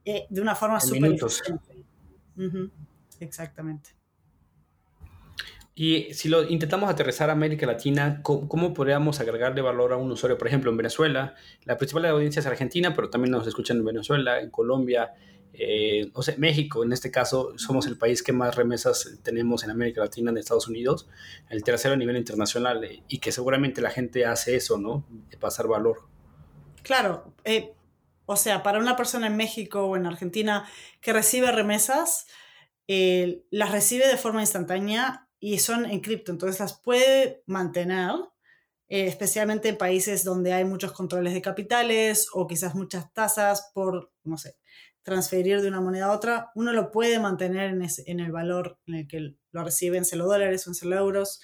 [0.05, 1.17] eh, de una forma súper.
[3.19, 3.91] Exactamente.
[5.83, 10.37] Y si lo intentamos aterrizar a América Latina, ¿cómo, podríamos agregarle valor a un usuario?
[10.37, 14.43] Por ejemplo, en Venezuela, la principal audiencia es Argentina, pero también nos escuchan en Venezuela,
[14.43, 15.15] en Colombia,
[15.55, 19.71] eh, o sea, México, en este caso, somos el país que más remesas tenemos en
[19.71, 21.09] América Latina, en Estados Unidos,
[21.49, 25.07] el tercero a nivel internacional, eh, y que seguramente la gente hace eso, ¿no?
[25.31, 26.03] De pasar valor.
[26.83, 27.73] Claro, eh,
[28.27, 30.69] o sea, para una persona en México o en Argentina
[31.01, 32.27] que recibe remesas,
[33.51, 38.13] las recibe de forma instantánea y son en cripto, entonces las puede mantener,
[38.89, 44.37] especialmente en países donde hay muchos controles de capitales o quizás muchas tasas por, no
[44.37, 44.57] sé,
[45.03, 48.95] transferir de una moneda a otra, uno lo puede mantener en, en el valor en
[48.95, 51.41] el que lo recibe en celo dólares o en celo euros.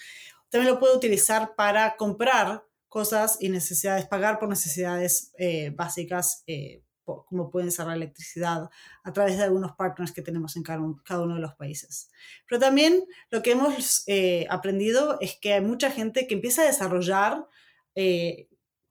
[0.49, 6.83] También lo puede utilizar para comprar cosas y necesidades, pagar por necesidades eh, básicas, eh,
[7.25, 8.69] como pueden ser electricidad,
[9.03, 10.81] a través de algunos partners que tenemos en cada,
[11.21, 12.11] uno de los países.
[12.47, 16.65] Pero también lo que hemos eh, aprendido es que hay mucha gente que empieza a
[16.65, 17.47] desarrollar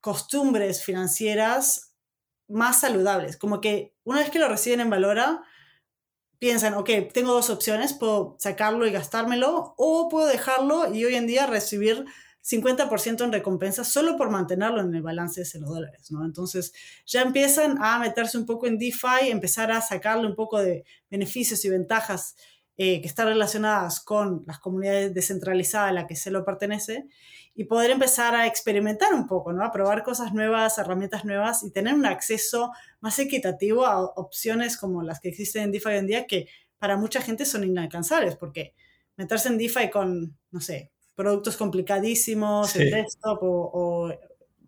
[0.00, 1.94] costumbres financieras
[2.48, 3.37] más saludables.
[3.37, 5.42] Como que una vez que lo reciben en Valora,
[6.38, 11.26] piensan, ok, tengo dos opciones, puedo sacarlo y gastármelo o puedo dejarlo y hoy en
[11.26, 12.05] día recibir
[12.46, 16.24] 50% en recompensa solo por mantenerlo en el balance de 0 dólares, ¿no?
[16.24, 16.72] Entonces
[17.04, 21.64] ya empiezan a meterse un poco en DeFi, empezar a sacarle un poco de beneficios
[21.64, 22.37] y ventajas
[22.76, 27.09] eh, que están relacionadas con las comunidades descentralizadas a las que se lo pertenece
[27.54, 29.64] y poder empezar a experimentar un poco, ¿no?
[29.64, 35.02] A probar cosas nuevas, herramientas nuevas y tener un acceso más equitativo a opciones como
[35.02, 38.74] las que existen en DeFi hoy en día que para mucha gente son inalcanzables porque
[39.16, 44.14] meterse en DeFi con, no sé, productos complicadísimos en desktop o, o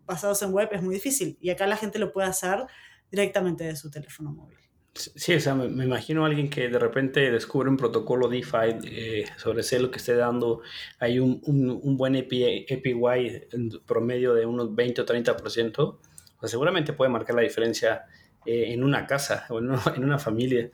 [0.05, 2.65] basados en web es muy difícil y acá la gente lo puede hacer
[3.11, 4.59] directamente de su teléfono móvil.
[4.93, 9.25] Sí, o sea, me, imagino a alguien que de repente descubre un protocolo DeFi eh,
[9.37, 10.61] sobre lo que esté dando.
[10.99, 15.79] Hay un, un, buen API, APY en promedio de unos 20 o 30%.
[15.79, 15.99] O
[16.41, 18.05] sea, seguramente puede marcar la diferencia
[18.45, 20.69] eh, en una casa o en una, en una familia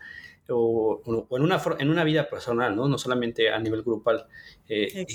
[0.50, 2.88] o, o, en, una, en una vida personal, ¿no?
[2.88, 4.28] No solamente a nivel grupal.
[4.68, 5.06] Eh,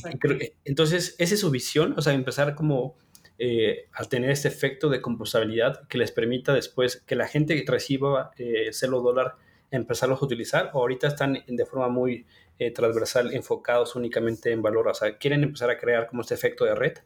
[0.65, 2.97] entonces, esa es su visión, o sea, empezar como
[3.43, 7.71] eh, al tener este efecto de compostabilidad que les permita después que la gente que
[7.71, 9.37] reciba eh, celo dólar
[9.71, 12.27] empezarlos a utilizar o ahorita están de forma muy
[12.59, 16.67] eh, transversal enfocados únicamente en valor, o sea, quieren empezar a crear como este efecto
[16.67, 16.99] de red.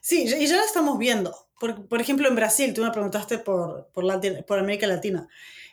[0.00, 1.34] Sí, y ya lo estamos viendo.
[1.60, 4.04] Por, por ejemplo, en Brasil, tú me preguntaste por, por,
[4.46, 5.28] por América Latina.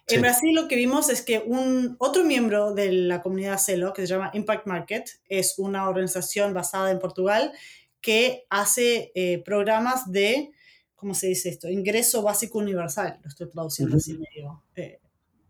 [0.10, 4.02] En Brasil lo que vimos es que un otro miembro de la comunidad Celo, que
[4.02, 7.54] se llama Impact Market, es una organización basada en Portugal
[8.02, 10.52] que hace eh, programas de,
[10.96, 11.70] ¿cómo se dice esto?
[11.70, 13.20] Ingreso básico universal.
[13.22, 14.64] Lo estoy traduciendo así medio.
[14.76, 15.00] Eh,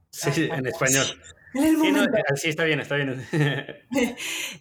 [0.09, 1.05] sí, en español.
[2.35, 3.25] sí, está bien, está bien.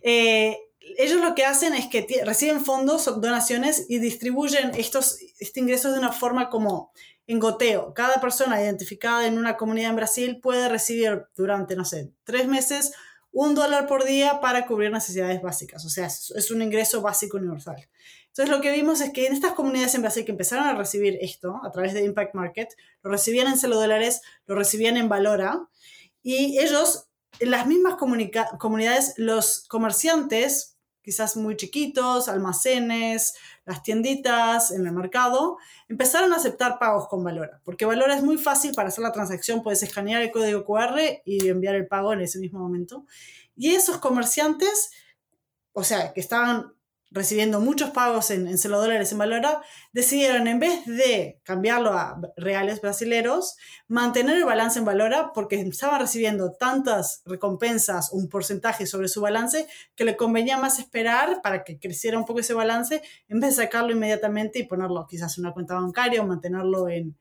[0.03, 0.57] Eh,
[0.97, 5.93] ellos lo que hacen es que reciben fondos o donaciones y distribuyen estos este ingresos
[5.93, 6.93] de una forma como
[7.29, 7.95] en goteo.
[7.95, 12.93] Cada persona identificada en una comunidad en Brasil puede recibir durante, no sé, tres meses
[13.31, 17.89] un dólar por día para cubrir necesidades básicas, o sea, es un ingreso básico universal.
[18.29, 21.19] Entonces lo que vimos es que en estas comunidades en Brasil que empezaron a recibir
[21.21, 22.69] esto a través de Impact Market,
[23.03, 25.69] lo recibían en celo dólares, lo recibían en Valora,
[26.23, 30.78] y ellos, en las mismas comunidades, los comerciantes,
[31.09, 35.57] quizás muy chiquitos, almacenes, las tienditas en el mercado,
[35.89, 39.63] empezaron a aceptar pagos con Valora, porque Valora es muy fácil para hacer la transacción,
[39.63, 43.07] puedes escanear el código QR y enviar el pago en ese mismo momento.
[43.57, 44.91] Y esos comerciantes,
[45.73, 46.75] o sea, que estaban
[47.11, 52.81] recibiendo muchos pagos en, en dólares en Valora, decidieron en vez de cambiarlo a reales
[52.81, 59.21] brasileros, mantener el balance en Valora porque estaban recibiendo tantas recompensas, un porcentaje sobre su
[59.21, 63.57] balance, que le convenía más esperar para que creciera un poco ese balance en vez
[63.57, 67.17] de sacarlo inmediatamente y ponerlo quizás en una cuenta bancaria o mantenerlo en,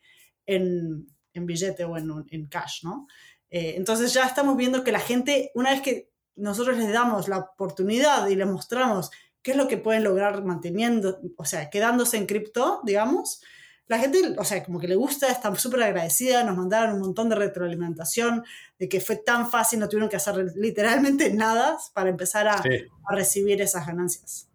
[0.46, 3.08] en, en billete o en, en cash, ¿no?
[3.50, 7.40] Eh, entonces ya estamos viendo que la gente, una vez que nosotros les damos la
[7.40, 9.10] oportunidad y les mostramos
[9.48, 13.42] qué es lo que pueden lograr manteniendo, o sea, quedándose en cripto, digamos.
[13.88, 17.30] La gente, o sea, como que le gusta, está súper agradecida, nos mandaron un montón
[17.30, 18.44] de retroalimentación,
[18.78, 23.16] de que fue tan fácil, no tuvieron que hacer literalmente nada para empezar a, a
[23.16, 24.47] recibir esas ganancias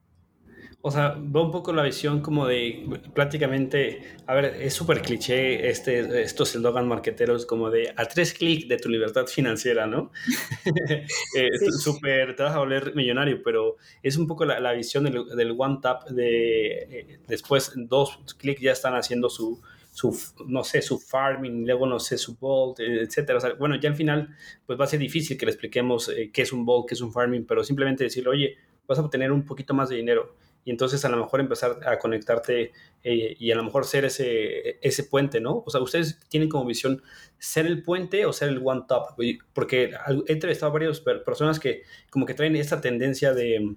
[0.85, 5.71] o sea, veo un poco la visión como de prácticamente, a ver, es súper cliché
[5.71, 10.11] este, estos eslogan marqueteros como de a tres clics de tu libertad financiera, ¿no?
[11.37, 15.79] eh, Súper, te vas a volver millonario, pero es un poco la, visión del, one
[15.81, 20.19] tap de eh, después dos clics ya están haciendo su, su,
[20.49, 23.39] no sé, su farming, luego no sé, su vault, etcétera.
[23.39, 24.35] O sea, bueno, ya al final,
[24.67, 27.01] pues va a ser difícil que le expliquemos eh, qué es un vault, qué es
[27.01, 28.57] un farming, pero simplemente decirle, oye,
[28.89, 31.99] vas a obtener un poquito más de dinero y entonces a lo mejor empezar a
[31.99, 32.73] conectarte
[33.03, 35.63] eh, y a lo mejor ser ese, ese puente, ¿no?
[35.67, 37.03] O sea, ustedes tienen como visión
[37.39, 39.17] ser el puente o ser el one top,
[39.53, 39.93] porque
[40.27, 43.75] he entrevistado a varias personas que como que traen esta tendencia de,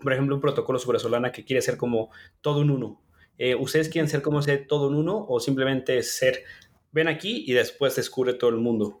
[0.00, 2.10] por ejemplo, un protocolo sobre Solana que quiere ser como
[2.40, 3.00] todo un uno.
[3.36, 6.44] Eh, ¿Ustedes quieren ser como ese todo un uno o simplemente ser,
[6.92, 9.00] ven aquí y después descubre todo el mundo?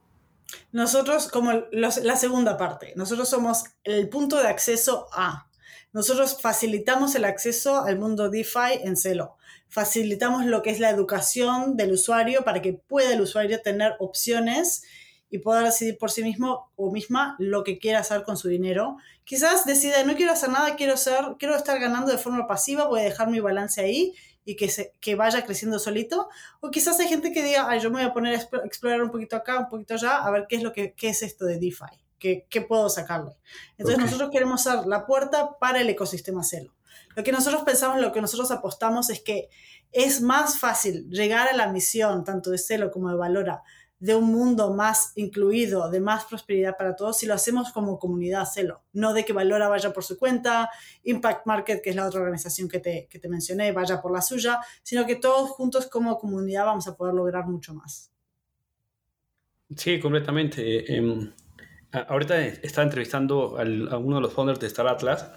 [0.72, 5.48] Nosotros, como la segunda parte, nosotros somos el punto de acceso a.
[5.94, 9.36] Nosotros facilitamos el acceso al mundo DeFi en Celo.
[9.68, 14.82] Facilitamos lo que es la educación del usuario para que pueda el usuario tener opciones
[15.30, 18.96] y pueda decidir por sí mismo o misma lo que quiera hacer con su dinero.
[19.22, 22.98] Quizás decida, no quiero hacer nada, quiero, ser, quiero estar ganando de forma pasiva, voy
[22.98, 26.28] a dejar mi balance ahí y que, se, que vaya creciendo solito.
[26.58, 29.12] O quizás hay gente que diga, Ay, yo me voy a poner a explorar un
[29.12, 31.60] poquito acá, un poquito allá, a ver qué es, lo que, qué es esto de
[31.60, 32.03] DeFi.
[32.18, 33.36] ¿Qué, puedo sacarle?
[33.76, 36.74] Entonces nosotros queremos ser la puerta para el ecosistema Celo.
[37.14, 39.50] Lo que nosotros pensamos, lo que nosotros apostamos es que
[39.92, 43.62] es más fácil llegar a la misión, tanto de Celo como de Valora,
[43.98, 48.44] de un mundo más incluido, de más prosperidad para todos, si lo hacemos como comunidad
[48.44, 48.82] Celo.
[48.92, 50.68] No de que Valora vaya por su cuenta,
[51.04, 54.20] Impact Market, que es la otra organización que te, que te mencioné, vaya por la
[54.20, 58.10] suya, sino que todos juntos como comunidad vamos a poder lograr mucho más.
[59.76, 60.94] Sí, completamente.
[60.94, 61.32] Em,
[62.08, 65.30] ahorita estaba entrevistando a uno de los founders de Star Atlas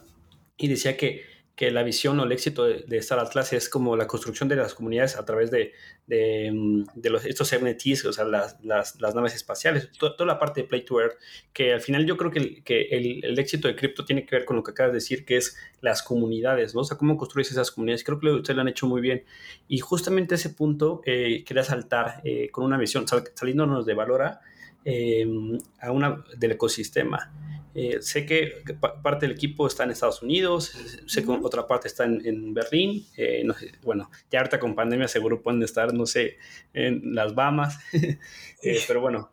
[0.57, 1.23] y decía que,
[1.55, 4.73] que la visión o el éxito de, Star Atlas es como la construcción de las
[4.73, 5.73] comunidades a través de,
[6.07, 10.61] de, mm, los, estos MNTs, o sea, las, las, las naves espaciales, toda, la parte
[10.61, 11.17] de Play to Earth,
[11.53, 14.45] que al final yo creo que, que el, el, éxito de cripto tiene que ver
[14.45, 16.81] con lo que acabas de decir, que es las comunidades, ¿no?
[16.81, 18.03] O sea, cómo construyes esas comunidades.
[18.03, 19.23] Creo que ustedes lo han hecho muy bien.
[19.67, 24.41] Y justamente ese punto eh, quería saltar eh, con una visión, saliéndonos de Valora
[24.89, 27.29] Em, a una, del ecosistema.
[27.75, 28.63] Eh, sé que
[29.03, 30.71] parte del equipo está en Estados Unidos,
[31.05, 33.45] sé que otra parte está en, Berlín, eh,
[33.83, 36.37] bueno, ya ahorita con pandemia seguro pueden estar, no sé,
[36.73, 37.77] en las Bahamas,
[38.63, 39.29] eh, pero bueno,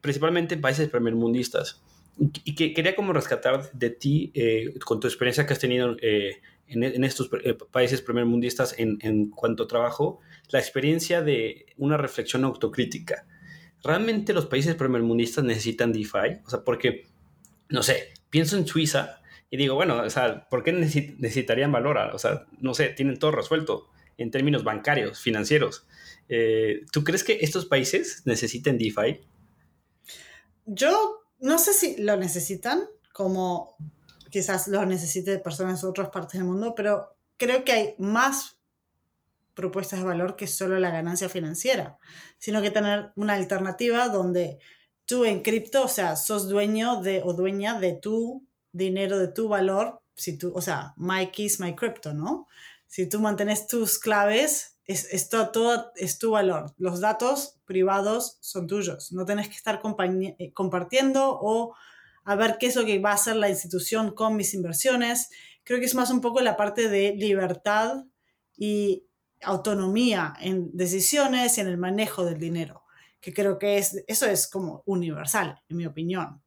[0.00, 1.82] principalmente en países primermundistas.
[2.44, 4.32] Y que quería como rescatar de ti,
[4.84, 7.28] con tu experiencia que has tenido en, en, estos
[7.72, 10.20] países primermundistas en, en cuanto a trabajo,
[10.50, 13.26] la experiencia de una reflexión autocrítica
[13.86, 16.40] ¿realmente los países primermundistas necesitan DeFi?
[16.44, 17.06] O sea, porque,
[17.68, 19.20] no sé, pienso en Suiza
[19.50, 22.14] y digo, bueno, o sea, ¿por qué necesitarían Valora?
[22.14, 25.86] O sea, no sé, tienen todo resuelto en términos bancarios, financieros.
[26.28, 29.20] Eh, ¿Tú crees que estos países necesiten DeFi?
[30.64, 33.76] Yo no sé si lo necesitan, como
[34.30, 38.55] quizás lo necesite personas de otras partes del mundo, pero creo que hay más
[39.56, 41.98] propuestas de valor que solo la ganancia financiera,
[42.38, 44.60] sino que tener una alternativa donde
[45.06, 49.48] tú en cripto, o sea, sos dueño de o dueña de tu dinero, de tu
[49.48, 52.46] valor, si tú, o sea, my keys, my crypto, ¿no?
[52.86, 56.74] Si tú mantienes tus claves, es, esto todo es tu valor.
[56.78, 59.12] Los datos privados son tuyos.
[59.12, 61.74] No tenés que estar eh, compartiendo o
[62.24, 65.30] a ver qué es lo que va a hacer la institución con mis inversiones.
[65.64, 68.04] Creo que es más un poco la parte de libertad
[68.56, 69.05] y
[69.42, 72.84] autonomía en decisiones y en el manejo del dinero,
[73.20, 76.42] que creo que es, eso es como universal, en mi opinión.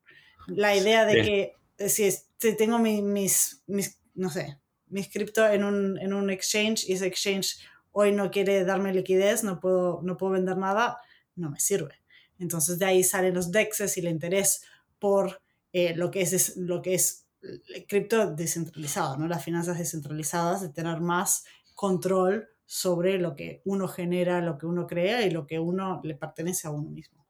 [0.47, 5.63] La idea de que eh, si, si tengo mis, mis, no sé, mis cripto en
[5.63, 7.59] un, en un exchange y ese exchange
[7.91, 10.97] hoy no quiere darme liquidez, no puedo, no puedo vender nada,
[11.35, 11.95] no me sirve.
[12.39, 14.63] Entonces de ahí salen los DEXs y el interés
[14.97, 15.41] por
[15.73, 19.27] eh, lo que es, lo que es el cripto descentralizado, ¿no?
[19.27, 24.85] las finanzas descentralizadas, de tener más control sobre lo que uno genera, lo que uno
[24.85, 27.25] crea y lo que uno le pertenece a uno mismo.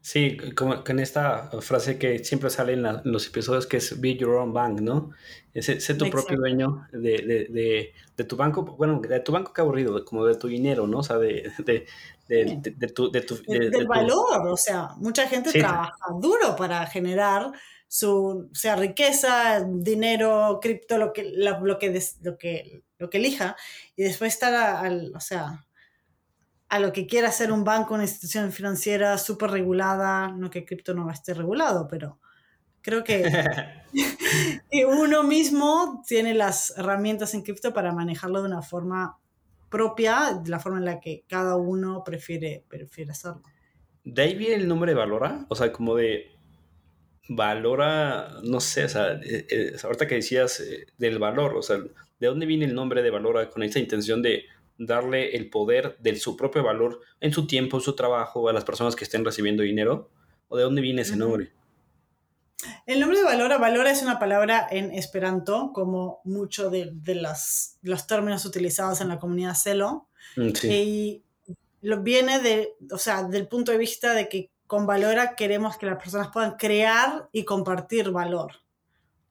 [0.00, 4.34] Sí, como con esta frase que siempre sale en, los episodios que es Be Your
[4.34, 5.10] Own Bank, ¿no?
[5.54, 10.04] Sé, tu propio dueño de, de, de, tu banco, bueno, de tu banco que aburrido,
[10.04, 10.98] como de tu dinero, ¿no?
[10.98, 11.48] O sea, de,
[12.92, 13.10] tu...
[13.46, 17.52] Del valor, o sea, mucha gente trabaja duro para generar
[17.88, 23.56] su, sea riqueza, dinero, cripto, lo que, lo, que, lo, que, lo que elija,
[23.94, 25.66] y después está al, o sea,
[26.68, 30.94] a lo que quiera hacer un banco, una institución financiera súper regulada, no que cripto
[30.94, 32.18] no esté regulado, pero
[32.82, 33.04] creo
[34.70, 39.18] que, uno mismo tiene las herramientas en cripto para manejarlo de una forma
[39.70, 43.42] propia, de la forma en la que cada uno prefiere, prefiere hacerlo.
[44.04, 45.46] ¿De ahí viene el nombre de Valora?
[45.48, 46.35] O sea, como de
[47.28, 51.78] Valora, no sé, o sea, eh, eh, ahorita que decías eh, del valor, o sea,
[51.78, 54.44] ¿de dónde viene el nombre de Valora con esa intención de
[54.78, 58.64] darle el poder de su propio valor en su tiempo, en su trabajo, a las
[58.64, 60.10] personas que estén recibiendo dinero?
[60.48, 61.52] ¿O de dónde viene ese nombre?
[62.86, 68.06] El nombre de Valora, Valora es una palabra en esperanto, como muchos de, las, los
[68.06, 70.08] términos utilizados en la comunidad Celo.
[70.36, 71.22] Mm, y
[71.82, 75.86] lo, viene de, o sea, del punto de vista de que con Valora queremos que
[75.86, 78.52] las personas puedan crear y compartir valor,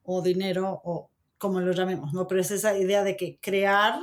[0.02, 2.26] o dinero, o como lo llamemos, ¿no?
[2.26, 4.00] Pero es esa idea de que crear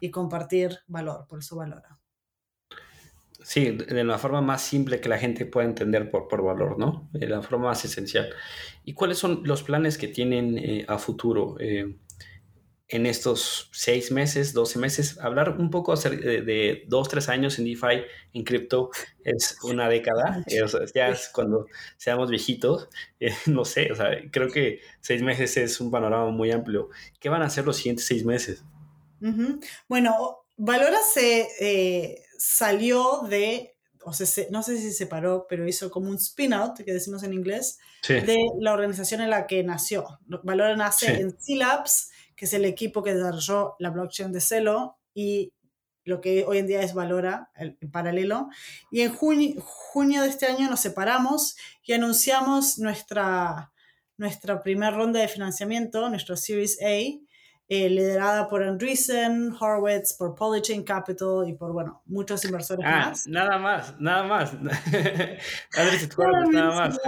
[0.00, 1.98] y compartir valor, por eso valora.
[3.42, 7.08] Sí, de la forma más simple que la gente pueda entender por, por valor, ¿no?
[7.12, 8.28] De la forma más esencial.
[8.84, 11.96] ¿Y cuáles son los planes que tienen eh, a futuro eh,
[12.88, 15.18] en estos seis meses, doce meses?
[15.20, 18.90] Hablar un poco de, de, dos, tres años en DeFi, en cripto,
[19.24, 20.42] es una década.
[20.46, 21.66] Eh, ya es cuando
[21.98, 22.88] seamos viejitos.
[23.46, 26.88] no sé, o sea, creo que seis meses es un panorama muy amplio.
[27.20, 28.64] ¿Qué van a hacer los siguientes seis meses?
[29.88, 35.90] Bueno, Valora se eh, salió de, o sea, no sé si se separó, pero hizo
[35.90, 40.20] como un spin-out, que decimos en inglés, de la organización en la que nació.
[40.42, 45.52] Valora nace en C-Labs, que es el equipo que desarrolló la blockchain de Celo y
[46.04, 48.48] lo que hoy en día es Valora, en paralelo.
[48.92, 53.72] Y en junio, junio de este año nos separamos y anunciamos nuestra,
[54.16, 56.96] nuestra primera ronda de financiamiento, nuestro Series A,
[57.70, 63.26] eh, liderada por Andreessen, Horowitz, por Polychain Capital y por, bueno, muchos inversores ah, más.
[63.26, 64.52] Nada más, nada más.
[65.76, 66.98] Andreessen Horowitz, nada más.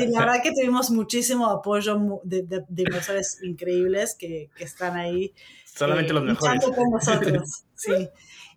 [0.00, 5.34] y la verdad que tuvimos muchísimo apoyo de, de, inversores increíbles que, que, están ahí.
[5.66, 6.64] Solamente eh, los mejores.
[6.64, 8.08] Con nosotros, sí.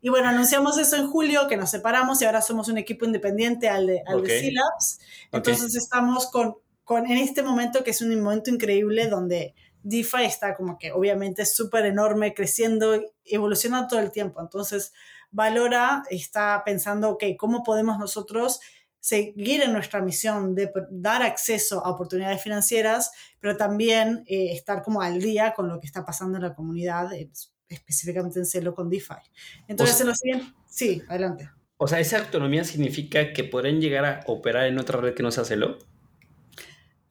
[0.02, 3.68] Y bueno, anunciamos eso en julio, que nos separamos y ahora somos un equipo independiente
[3.68, 5.00] al de, al de C-Labs.
[5.34, 9.54] Entonces estamos con, con, en este momento que es un momento increíble donde
[9.90, 14.42] DeFi está como que obviamente súper enorme, creciendo, evolucionando todo el tiempo.
[14.42, 14.94] Entonces,
[15.32, 18.60] Valora está pensando, ok, ¿cómo podemos nosotros
[19.00, 25.02] seguir en nuestra misión de dar acceso a oportunidades financieras, pero también eh, estar como
[25.02, 27.12] al día con lo que está pasando en la comunidad,
[27.70, 29.16] específicamente en Celo con DeFi.
[29.68, 31.50] Entonces, en lo siguiente, sí, adelante.
[31.78, 35.32] O sea, ¿esa autonomía significa que podrán llegar a operar en otra red que no
[35.32, 35.78] sea Celo?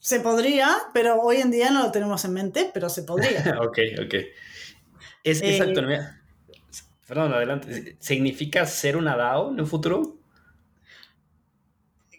[0.06, 3.40] Se podría, pero hoy en día no lo tenemos en mente, pero se podría.
[3.60, 4.14] ok, ok.
[5.24, 6.22] Es, esa eh, autonomía.
[7.08, 7.96] Perdón, adelante.
[7.98, 10.16] ¿Significa ser una DAO en un futuro?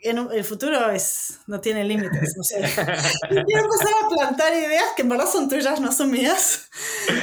[0.10, 2.36] En el futuro es, no tiene límites.
[2.38, 2.62] No sé.
[3.30, 6.70] quiero empezar a plantar ideas que en verdad son tuyas, no son mías.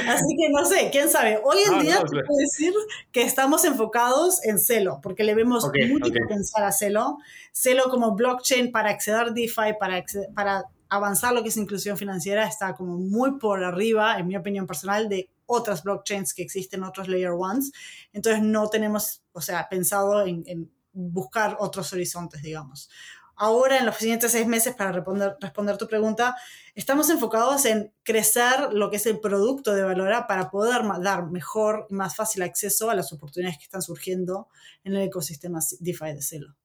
[0.07, 1.39] Así que no sé, quién sabe.
[1.43, 2.73] Hoy en día te puedo decir
[3.11, 7.17] que estamos enfocados en Celo, porque le vemos mucho potencial a Celo.
[7.51, 10.03] Celo como blockchain para acceder a DeFi, para,
[10.35, 14.67] para avanzar lo que es inclusión financiera, está como muy por arriba, en mi opinión
[14.67, 17.71] personal, de otras blockchains que existen, otros layer ones.
[18.13, 22.89] Entonces no tenemos, o sea, pensado en, en buscar otros horizontes, digamos.
[23.37, 26.37] Ahora, en los siguientes seis meses, para responder, tu pregunta,
[26.73, 31.85] estamos enfocados en crecer lo que es el producto de Valora para poder dar mejor
[31.89, 34.47] y más fácil acceso a las oportunidades que están surgiendo
[34.85, 36.55] en el ecosistema DeFi de Celo.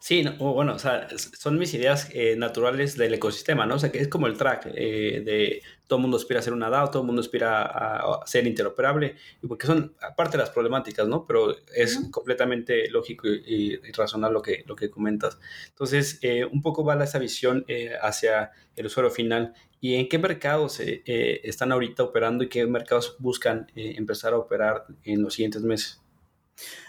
[0.00, 3.74] Sí, bueno, son mis ideas eh, naturales del ecosistema, ¿no?
[3.74, 6.52] O sea, que es como el track eh, de todo el mundo aspira a ser
[6.52, 10.50] una DAO, todo el mundo aspira a, ser interoperable, y porque son aparte de las
[10.50, 11.26] problemáticas, ¿no?
[11.26, 15.38] Pero es completamente lógico y, razonable lo que, lo que comentas.
[15.70, 17.64] Entonces, eh, un poco va esa visión
[18.02, 23.66] hacia el usuario final y en qué mercados están ahorita operando y qué mercados buscan
[23.74, 26.00] empezar a operar en los siguientes meses.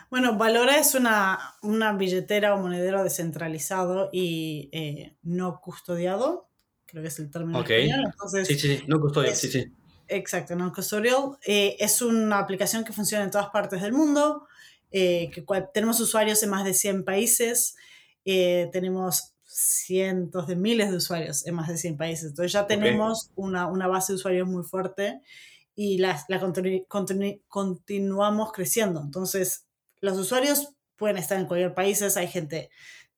[0.10, 1.56] Bueno, Valora es una,
[1.98, 6.49] billetera o monedero descentralizado y eh, no custodiado,
[6.90, 7.60] creo que es el término.
[7.60, 7.70] Ok.
[8.46, 9.72] sí, sí, no custodial, sí, sí.
[10.08, 11.38] Exacto, no custodial.
[11.46, 14.48] Eh, es una aplicación que funciona en todas partes del mundo,
[14.92, 17.76] eh, que tenemos usuarios en más de 100 países,
[18.24, 22.30] tenemos cientos de miles de usuarios en más de 100 países.
[22.30, 25.22] Entonces ya tenemos una, base de usuarios muy fuerte
[25.76, 26.40] y la, la
[27.48, 29.02] continuamos creciendo.
[29.02, 29.66] Entonces,
[30.02, 32.70] los usuarios pueden estar en cualquier país, hay gente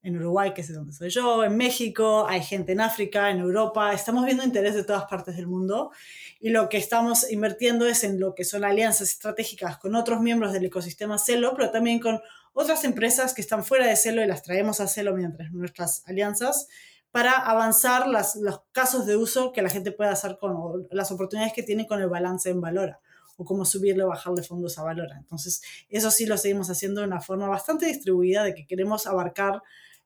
[0.04, 3.94] en Uruguay, que es donde soy yo, en México, hay gente en África, en Europa,
[3.94, 5.92] estamos viendo interés de todas partes del mundo
[6.40, 10.54] y lo que estamos invirtiendo es en lo que son alianzas estratégicas con otros miembros
[10.54, 12.20] del ecosistema Celo, pero también con
[12.54, 16.68] otras empresas que están fuera de Celo y las traemos a Celo mientras nuestras alianzas
[17.12, 21.54] para avanzar las, los casos de uso que la gente puede hacer con las oportunidades
[21.54, 23.00] que tiene con el balance en Valora
[23.38, 25.18] o cómo subirle o bajarle fondos a Valora.
[25.18, 29.62] Entonces, eso sí lo seguimos haciendo de una forma bastante distribuida, de que queremos abarcar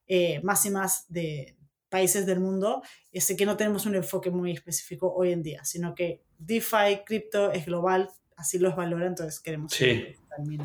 [0.08, 1.56] eh, más y más de
[1.90, 2.82] países del mundo.
[3.14, 7.52] Sé que no tenemos un enfoque muy específico hoy en día, sino que DeFi, cripto
[7.52, 9.72] es global, así los valora, entonces queremos...
[9.72, 10.06] Sí,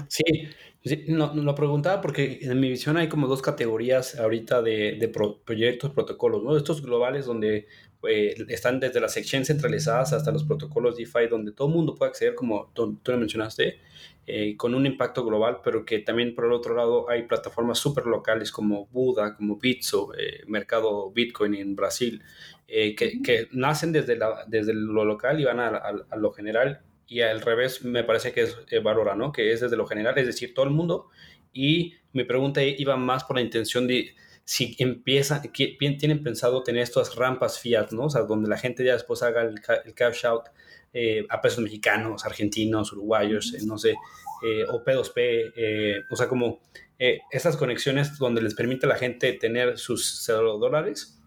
[0.09, 1.05] sí.
[1.07, 5.09] No, lo preguntaba porque en mi visión hay como dos categorías ahorita de, de
[5.45, 6.57] proyectos, protocolos, ¿no?
[6.57, 7.69] Estos globales donde
[8.09, 12.11] eh, están desde las exchanges centralizadas hasta los protocolos DeFi, donde todo el mundo puede
[12.11, 13.79] acceder, como tú, lo mencionaste,
[14.27, 18.07] eh, con un impacto global, pero que también por el otro lado hay plataformas súper
[18.07, 22.23] locales como Buda, como Bitso, eh, mercado Bitcoin en Brasil,
[22.67, 26.81] que, nacen desde, la, desde lo local y van a, lo general.
[27.09, 29.33] Y al revés, me parece que es Valora, ¿no?
[29.33, 31.09] Que es desde lo general, es decir, todo el mundo.
[31.53, 37.15] Y mi pregunta iba más por la intención de si empiezan, tienen pensado tener estas
[37.15, 38.07] rampas fiat, ¿no?
[38.07, 39.61] O sea, donde la gente ya después haga el,
[39.95, 40.47] cash out
[40.93, 43.95] eh, a pesos mexicanos, argentinos, uruguayos, eh, no sé,
[44.43, 46.61] eh, o P2P, o sea, como
[46.99, 51.19] esas conexiones donde les permite a la gente tener sus dólares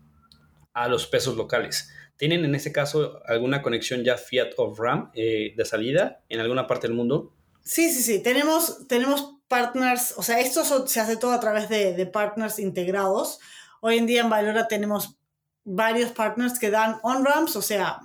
[0.74, 1.91] a los pesos locales.
[2.18, 6.88] ¿Tienen en ese caso alguna conexión ya fiat of RAM de salida en alguna parte
[6.88, 7.34] del mundo?
[7.64, 8.22] Sí, sí, sí.
[8.22, 13.39] Tenemos, tenemos partners, o sea, esto se hace todo a través de, partners integrados.
[13.82, 15.18] Hoy en día en Valora tenemos
[15.64, 18.00] varios partners que dan on-ramps, o sea,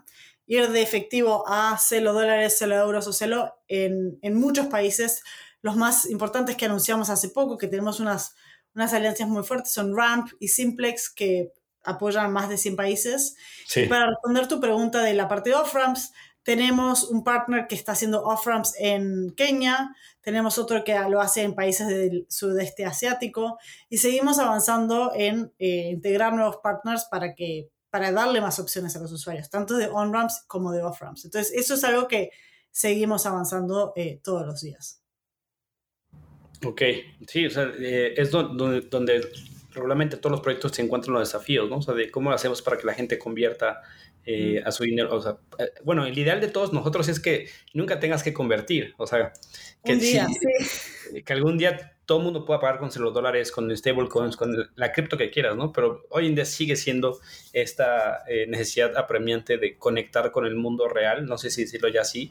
[0.46, 5.22] ir de efectivo a celo dólares, celo euros o celo en, en, muchos países.
[5.62, 8.34] Los más importantes que anunciamos hace poco, que tenemos unas,
[8.74, 11.52] unas alianzas muy fuertes, son Ramp y Simplex, que
[11.84, 13.36] apoyan más de 100 países.
[13.66, 13.86] Sí.
[13.86, 16.12] para responder tu pregunta de la parte de off-ramps,
[16.48, 21.54] tenemos un partner que está haciendo off-ramps en Kenia, tenemos otro que lo hace en
[21.54, 23.58] países del sudeste asiático
[23.90, 28.98] y seguimos avanzando en eh, integrar nuevos partners para, que, para darle más opciones a
[28.98, 31.26] los usuarios, tanto de on-ramps como de off-ramps.
[31.26, 32.30] Entonces, eso es algo que
[32.70, 35.02] seguimos avanzando eh, todos los días.
[36.64, 36.80] Ok,
[37.26, 39.20] sí, o sea, eh, es donde, donde
[39.78, 41.78] regularmente todos los proyectos se encuentran los desafíos, ¿no?
[41.78, 43.80] O sea, de cómo hacemos para que la gente convierta
[44.26, 45.14] eh, a su dinero.
[45.14, 48.94] O sea, eh, bueno, el ideal de todos nosotros es que nunca tengas que convertir.
[48.98, 49.32] O sea,
[49.84, 50.26] que,
[51.24, 54.92] que algún día todo el mundo pueda pagar con los dólares, con stablecoins, con la
[54.92, 55.72] cripto que quieras, ¿no?
[55.72, 57.18] Pero hoy en día sigue siendo
[57.52, 61.26] esta eh, necesidad apremiante de conectar con el mundo real.
[61.26, 62.30] No sé si decirlo ya así.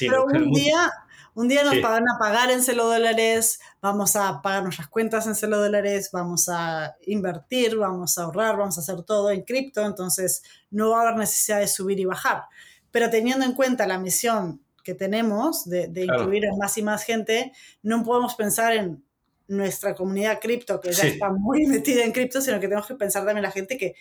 [0.00, 0.92] Pero un día
[1.38, 5.36] un día nos van a pagar en celo dólares, vamos a pagar nuestras cuentas en
[5.36, 10.42] celo dólares, vamos a invertir, vamos a ahorrar, vamos a hacer todo en cripto, entonces
[10.72, 12.42] no va a haber necesidad de subir y bajar.
[12.90, 17.52] Pero teniendo en cuenta la misión que tenemos de, incluir a más y más gente,
[17.84, 19.04] no podemos pensar en
[19.46, 23.20] nuestra comunidad cripto, que ya está muy metida en cripto, sino que tenemos que pensar
[23.20, 23.94] también en la gente que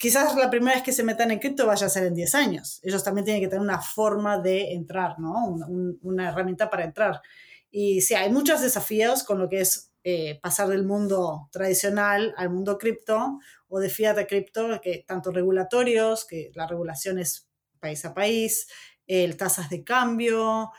[0.00, 2.80] quizás la primera vez que se metan en cripto vaya a ser en 10 años.
[2.82, 5.58] Ellos también tienen que tener una forma de entrar, ¿no?
[6.00, 7.20] Una, herramienta para entrar.
[7.70, 12.48] Y sí, hay muchos desafíos con lo que es eh, pasar del mundo tradicional al
[12.48, 13.38] mundo cripto
[13.68, 17.46] o de fiat a cripto, que tanto regulatorios, que la regulación es
[17.78, 18.68] país a país,
[19.06, 20.70] el tasas de cambio,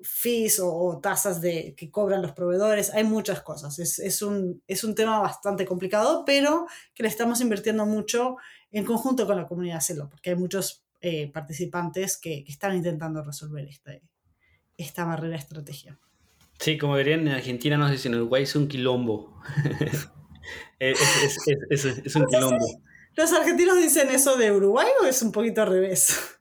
[0.00, 3.78] fees o, tasas de, que cobran los proveedores, hay muchas cosas.
[3.78, 8.36] Es, es, un, es un tema bastante complicado, pero que le estamos invirtiendo mucho
[8.72, 13.66] en conjunto con la comunidad CELO, porque hay muchos eh, participantes que, están intentando resolver
[13.66, 13.92] esta,
[14.76, 15.98] esta barrera estrategia.
[16.58, 19.40] Sí, como dirían en Argentina, no sé si en Uruguay es un quilombo.
[20.78, 20.98] es,
[21.70, 22.64] es, un quilombo.
[23.14, 26.38] ¿Los argentinos dicen eso de Uruguay o es un poquito al revés?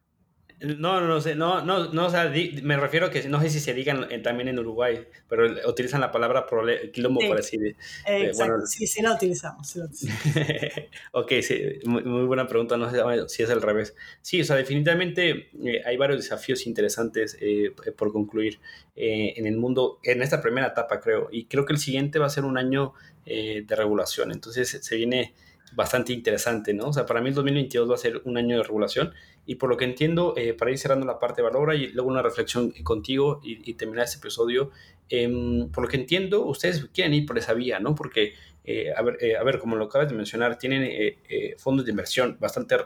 [0.61, 2.31] No, no, no sé, no, no, no, o sea,
[2.61, 6.11] me refiero a que no sé si se digan también en Uruguay, pero utilizan la
[6.11, 6.45] palabra
[6.93, 7.75] quilombo para decir.
[8.05, 9.67] Exacto, sí, sí la utilizamos.
[9.91, 10.07] Sí
[11.13, 13.95] ok, sí, muy, buena pregunta, no sé si es al revés.
[14.21, 18.59] Sí, o sea, definitivamente eh, hay varios desafíos interesantes eh, por concluir
[18.95, 22.27] eh, en el mundo, en esta primera etapa, creo, y creo que el siguiente va
[22.27, 22.93] a ser un año
[23.23, 25.33] de regulación, entonces se viene
[25.73, 26.87] bastante interesante, ¿no?
[26.87, 29.13] O sea, para mí el 2022 va a ser un año de regulación
[29.45, 32.09] y por lo que entiendo, eh, para ir cerrando la parte de valora y luego
[32.09, 34.71] una reflexión contigo y, terminar este episodio,
[35.09, 37.95] em, por lo que entiendo, ustedes quieren ir por esa vía, ¿no?
[37.95, 38.33] Porque,
[38.63, 41.17] eh, a, ver, eh, a ver, como lo acabas de mencionar, tienen
[41.57, 42.77] fondos de inversión bastante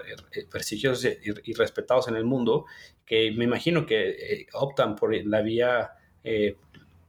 [0.50, 2.66] prestigiosos y, respetados en el mundo
[3.06, 5.92] que me imagino que optan por la vía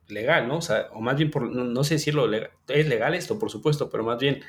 [0.09, 0.59] legal, ¿no?
[0.59, 2.29] O sea, o más bien por, no, sé decirlo,
[2.69, 4.43] es legal esto, por supuesto, pero más bien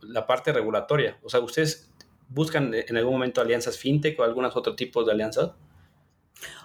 [0.00, 1.18] la parte regulatoria.
[1.22, 1.93] O sea, ustedes
[2.28, 5.52] buscan en algún momento alianzas fintech o algunos otros tipos de alianzas?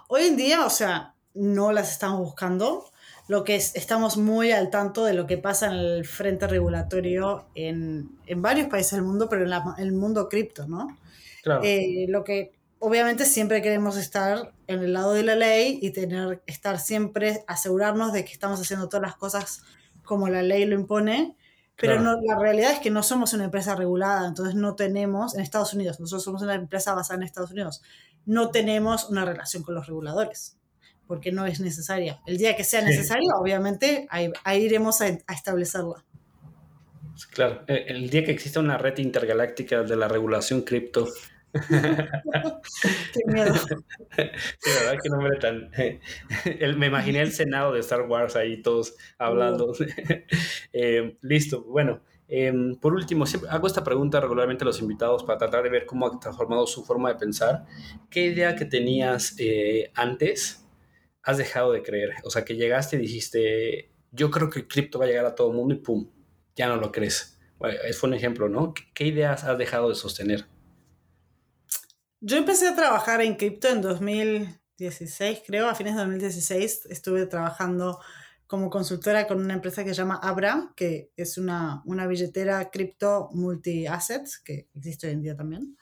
[0.07, 2.85] Hoy en día, o sea, no las estamos buscando.
[3.27, 7.45] Lo que es, estamos muy al tanto de lo que pasa en el frente regulatorio
[7.53, 10.97] en, en varios países del mundo, pero en, el mundo cripto, ¿no?
[11.43, 11.61] Claro.
[11.63, 16.41] Eh, lo que obviamente siempre queremos estar en el lado de la ley y tener,
[16.47, 19.63] estar siempre, asegurarnos de que estamos haciendo todas las cosas
[20.03, 21.35] como la ley lo impone
[21.79, 25.41] pero no, la realidad es que no somos una empresa regulada, entonces no tenemos, en
[25.41, 27.81] Estados Unidos, nosotros somos una empresa basada en Estados Unidos,
[28.25, 30.57] no tenemos una relación con los reguladores,
[31.07, 32.19] porque no es necesaria.
[32.25, 34.31] El día que sea necesario, obviamente, ahí,
[34.63, 36.03] iremos a, establecerla.
[37.31, 41.07] Claro, el día que exista una red intergaláctica de la regulación cripto,
[41.53, 43.53] Qué miedo.
[44.59, 45.71] Sí, verdad, qué nombre tan.
[46.77, 49.73] me imaginé el Senado de Star Wars ahí todos hablando.
[50.73, 52.01] Eh, listo, bueno.
[52.27, 56.05] Em, por último, hago esta pregunta regularmente a los invitados para tratar de ver cómo
[56.05, 57.65] ha transformado su forma de pensar.
[58.11, 60.67] ¿Qué idea que tenías eh, antes
[61.23, 62.11] has dejado de creer?
[62.23, 65.33] O sea, que llegaste y dijiste, yo creo que el cripto va a llegar a
[65.35, 66.07] todo el mundo y pum,
[66.55, 67.39] ya no lo crees.
[67.57, 68.73] Bueno, fue un ejemplo, ¿no?
[68.93, 70.45] ¿Qué ideas has dejado de sostener?
[72.21, 77.99] Yo empecé a trabajar en cripto en 2016, creo, a fines de 2016 estuve trabajando
[78.45, 83.29] como consultora con una empresa que se llama Abra, que es una, una billetera cripto
[83.31, 85.77] multi-assets, que existe hoy en día también.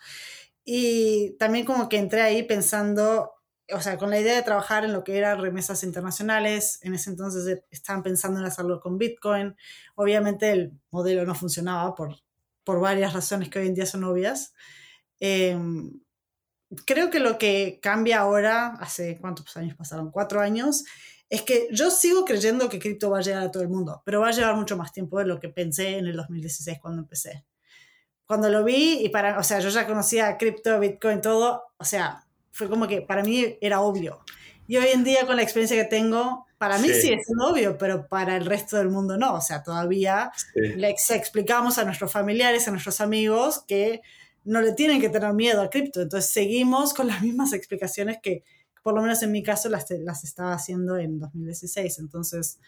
[0.63, 3.31] Y también como que entré ahí pensando,
[3.73, 6.79] o sea, con la idea de trabajar en lo que eran remesas internacionales.
[6.83, 9.55] En ese entonces estaban pensando en hacerlo con Bitcoin.
[9.95, 12.17] Obviamente el modelo no funcionaba por,
[12.63, 14.53] por varias razones que hoy en día son obvias.
[15.19, 15.57] Eh,
[16.85, 20.83] creo que lo que cambia ahora, hace cuántos años pasaron, cuatro años,
[21.29, 24.21] es que yo sigo creyendo que cripto va a llegar a todo el mundo, pero
[24.21, 27.45] va a llevar mucho más tiempo de lo que pensé en el 2016 cuando empecé.
[28.25, 32.25] Cuando lo vi y para, o sea, yo ya conocía cripto, Bitcoin, todo, o sea,
[32.51, 34.21] fue como que para mí era obvio.
[34.67, 38.07] Y hoy en día con la experiencia que tengo, para mí sí, es obvio, pero
[38.07, 39.35] para el resto del mundo no.
[39.35, 44.01] O sea, todavía le explicamos a nuestros familiares, a nuestros amigos que
[44.47, 46.01] no le tienen que tener miedo a cripto.
[46.01, 48.43] Entonces seguimos con las mismas explicaciones que,
[48.81, 51.99] por lo menos en mi caso, las, las estaba haciendo en 2016.
[51.99, 52.59] Entonces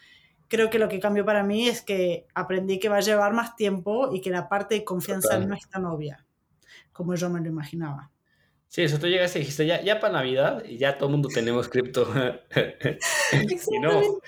[0.48, 3.56] creo que lo que cambió para mí es que aprendí que va a llevar más
[3.56, 6.26] tiempo y que la parte de confianza no es tan obvia
[6.92, 8.10] como yo me lo imaginaba.
[8.68, 11.28] Sí, eso tú llegaste y dijiste, ya, ya para Navidad, y ya todo el mundo
[11.32, 12.06] tenemos cripto.
[13.72, 14.20] y no,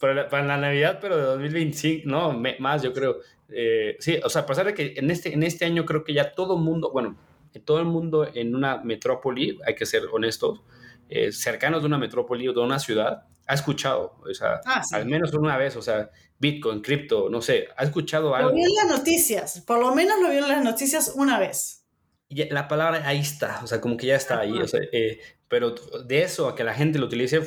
[0.00, 3.16] para para la, Navidad, pero de 2025, no, más yo creo.
[3.56, 6.12] Eh, sí, o sea, a pesar de que en este, en este año creo que
[6.12, 7.16] ya todo mundo, bueno,
[7.64, 10.62] todo el mundo en una metrópoli, hay que ser honestos,
[11.08, 15.06] eh, cercanos de una metrópoli o de una ciudad, ha escuchado, o sea, ah, al
[15.06, 18.50] menos una vez, o sea, Bitcoin, cripto, no sé, ha escuchado algo.
[18.50, 21.84] Lo vio en las noticias, por lo menos lo vio en las noticias una vez.
[22.28, 25.20] Y la palabra ahí está, o sea, como que ya está ahí, o sea, eh,
[25.46, 25.74] pero
[26.04, 27.42] de eso a que la gente lo utilice,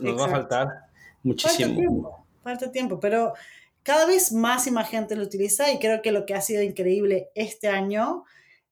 [0.00, 0.68] nos va a faltar
[1.22, 1.74] muchísimo.
[1.74, 3.34] Falta tiempo, falta tiempo, pero
[3.86, 6.60] cada vez más y más gente lo utiliza y creo que lo que ha sido
[6.60, 8.24] increíble este año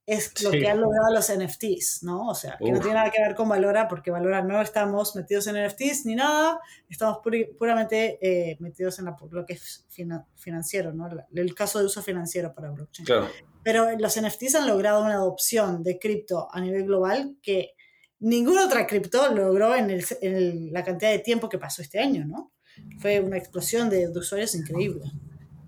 [0.07, 2.29] es lo que han logrado los NFTs, ¿no?
[2.29, 5.47] O sea, que no tiene nada que ver con Valora, porque Valora no estamos metidos
[5.47, 6.61] en NFTs ni nada,
[6.91, 7.21] estamos
[7.57, 9.87] puramente eh, metidos en lo que es
[10.35, 11.09] financiero, ¿no?
[11.33, 13.07] El caso de uso financiero para blockchain.
[13.07, 13.29] Claro.
[13.63, 17.75] Pero los NFTs han logrado una adopción de cripto a nivel global que
[18.19, 22.51] ninguna otra cripto logró en, la cantidad de tiempo que pasó este año, ¿no?
[22.99, 25.05] Fue una explosión de, usuarios increíble.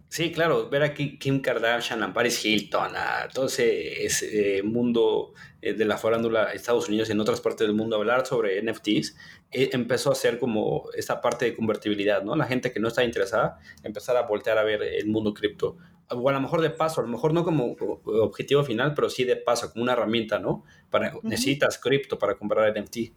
[0.09, 5.85] Sí, claro, ver aquí Kim Kardashian, a Paris Hilton, a todo ese, mundo eh, de
[5.85, 9.17] la farándula Estados Unidos y en otras partes del mundo hablar sobre NFTs,
[9.51, 12.37] eh, empezó a ser como esta parte de convertibilidad, ¿no?
[12.37, 15.77] La gente que no está interesada, empezar a voltear a ver el mundo cripto.
[16.09, 19.25] O a lo mejor de paso, a lo mejor no como objetivo final, pero sí
[19.25, 20.65] de paso, como una herramienta, ¿no?
[20.89, 23.13] Para, Necesitas cripto para comprar NFT.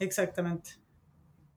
[0.00, 0.72] Exactamente.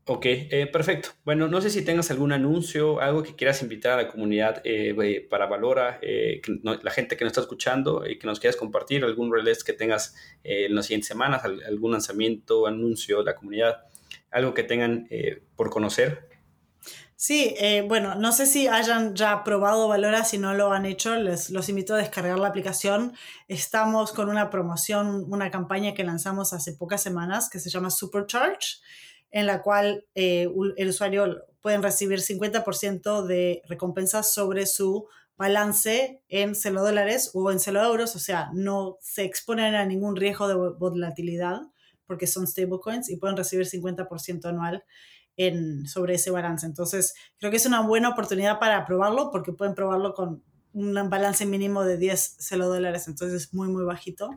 [0.05, 1.09] Ok, eh, perfecto.
[1.23, 5.27] Bueno, no sé si tengas algún anuncio, algo que quieras invitar a la comunidad eh,
[5.29, 9.31] para Valora, eh, la gente que nos está escuchando y que nos quieras compartir, algún
[9.31, 13.83] release que tengas en las siguientes semanas, algún lanzamiento, anuncio de la comunidad,
[14.31, 15.07] algo que tengan
[15.55, 16.27] por conocer.
[17.15, 17.55] Sí,
[17.87, 21.69] bueno, no sé si hayan ya probado Valora, si no lo han hecho, les los
[21.69, 23.13] invito a descargar la aplicación.
[23.47, 28.81] Estamos con una promoción, una campaña que lanzamos hace pocas semanas que se llama Supercharge
[29.31, 35.07] en la cual eh, el usuario puede recibir 50% de recompensas sobre su
[35.37, 40.15] balance en celo dólares o en celo euros, o sea, no se exponen a ningún
[40.15, 41.61] riesgo de volatilidad
[42.05, 44.83] porque son stablecoins y pueden recibir 50% anual
[45.37, 46.65] en, sobre ese balance.
[46.65, 51.45] Entonces, creo que es una buena oportunidad para probarlo porque pueden probarlo con un balance
[51.45, 54.29] mínimo de 10 celo dólares, entonces es muy, muy bajito.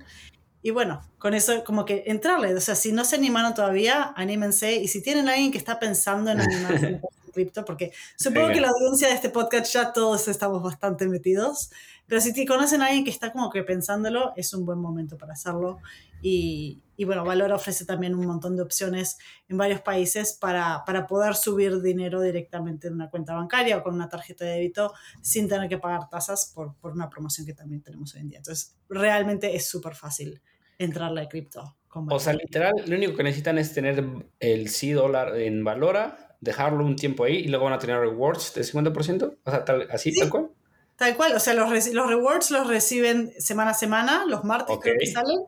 [0.66, 4.76] Y bueno, con eso como que entrarle, o sea, si no se animaron todavía, anímense.
[4.76, 7.02] Y si tienen alguien que está pensando en animarse en
[7.34, 11.70] cripto, porque supongo que la audiencia de este podcast ya todos estamos bastante metidos,
[12.06, 15.18] pero si te conocen a alguien que está como que pensándolo, es un buen momento
[15.18, 15.80] para hacerlo.
[16.22, 19.18] Y, y bueno, Valor ofrece también un montón de opciones
[19.50, 23.94] en varios países para, para poder subir dinero directamente en una cuenta bancaria o con
[23.94, 27.82] una tarjeta de débito sin tener que pagar tasas por, por una promoción que también
[27.82, 28.38] tenemos hoy en día.
[28.38, 30.40] Entonces, realmente es súper fácil
[30.78, 31.76] entrarle a cripto.
[32.10, 34.04] O sea, literal, lo único que necesitan es tener
[34.40, 38.52] el C dólar en Valora, dejarlo un tiempo ahí y luego van a tener rewards
[38.54, 39.38] de 50%.
[39.44, 40.50] O sea, tal, así, tal cual.
[40.96, 44.94] Tal cual, o sea, los, los rewards los reciben semana a semana, los martes creo
[44.98, 45.40] que salen,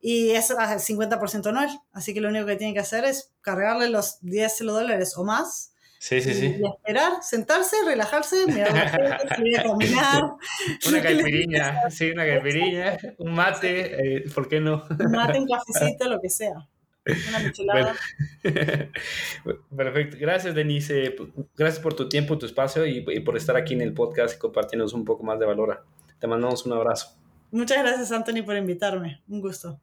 [0.00, 1.68] y es al 50% anual.
[1.92, 5.72] Así que lo único que tienen que hacer es cargarle los 10 dólares o más
[5.98, 6.56] Sí, sí, sí.
[6.60, 10.22] Y esperar, sentarse, relajarse, mirar la a caminar.
[10.86, 14.84] Una caipiriña, sí, una caipiriña, un mate, eh, ¿por qué no?
[14.88, 16.68] Un mate, un cafecito, lo que sea.
[17.28, 17.96] Una michelada.
[19.76, 20.16] Perfecto.
[20.20, 21.16] Gracias, Denise.
[21.56, 24.38] Gracias por tu tiempo, tu espacio y, y, por estar aquí en el podcast y
[24.38, 25.84] compartirnos un poco más de valor.
[26.18, 27.16] Te mandamos un abrazo.
[27.50, 29.22] Muchas gracias, Anthony, por invitarme.
[29.26, 29.80] Un gusto.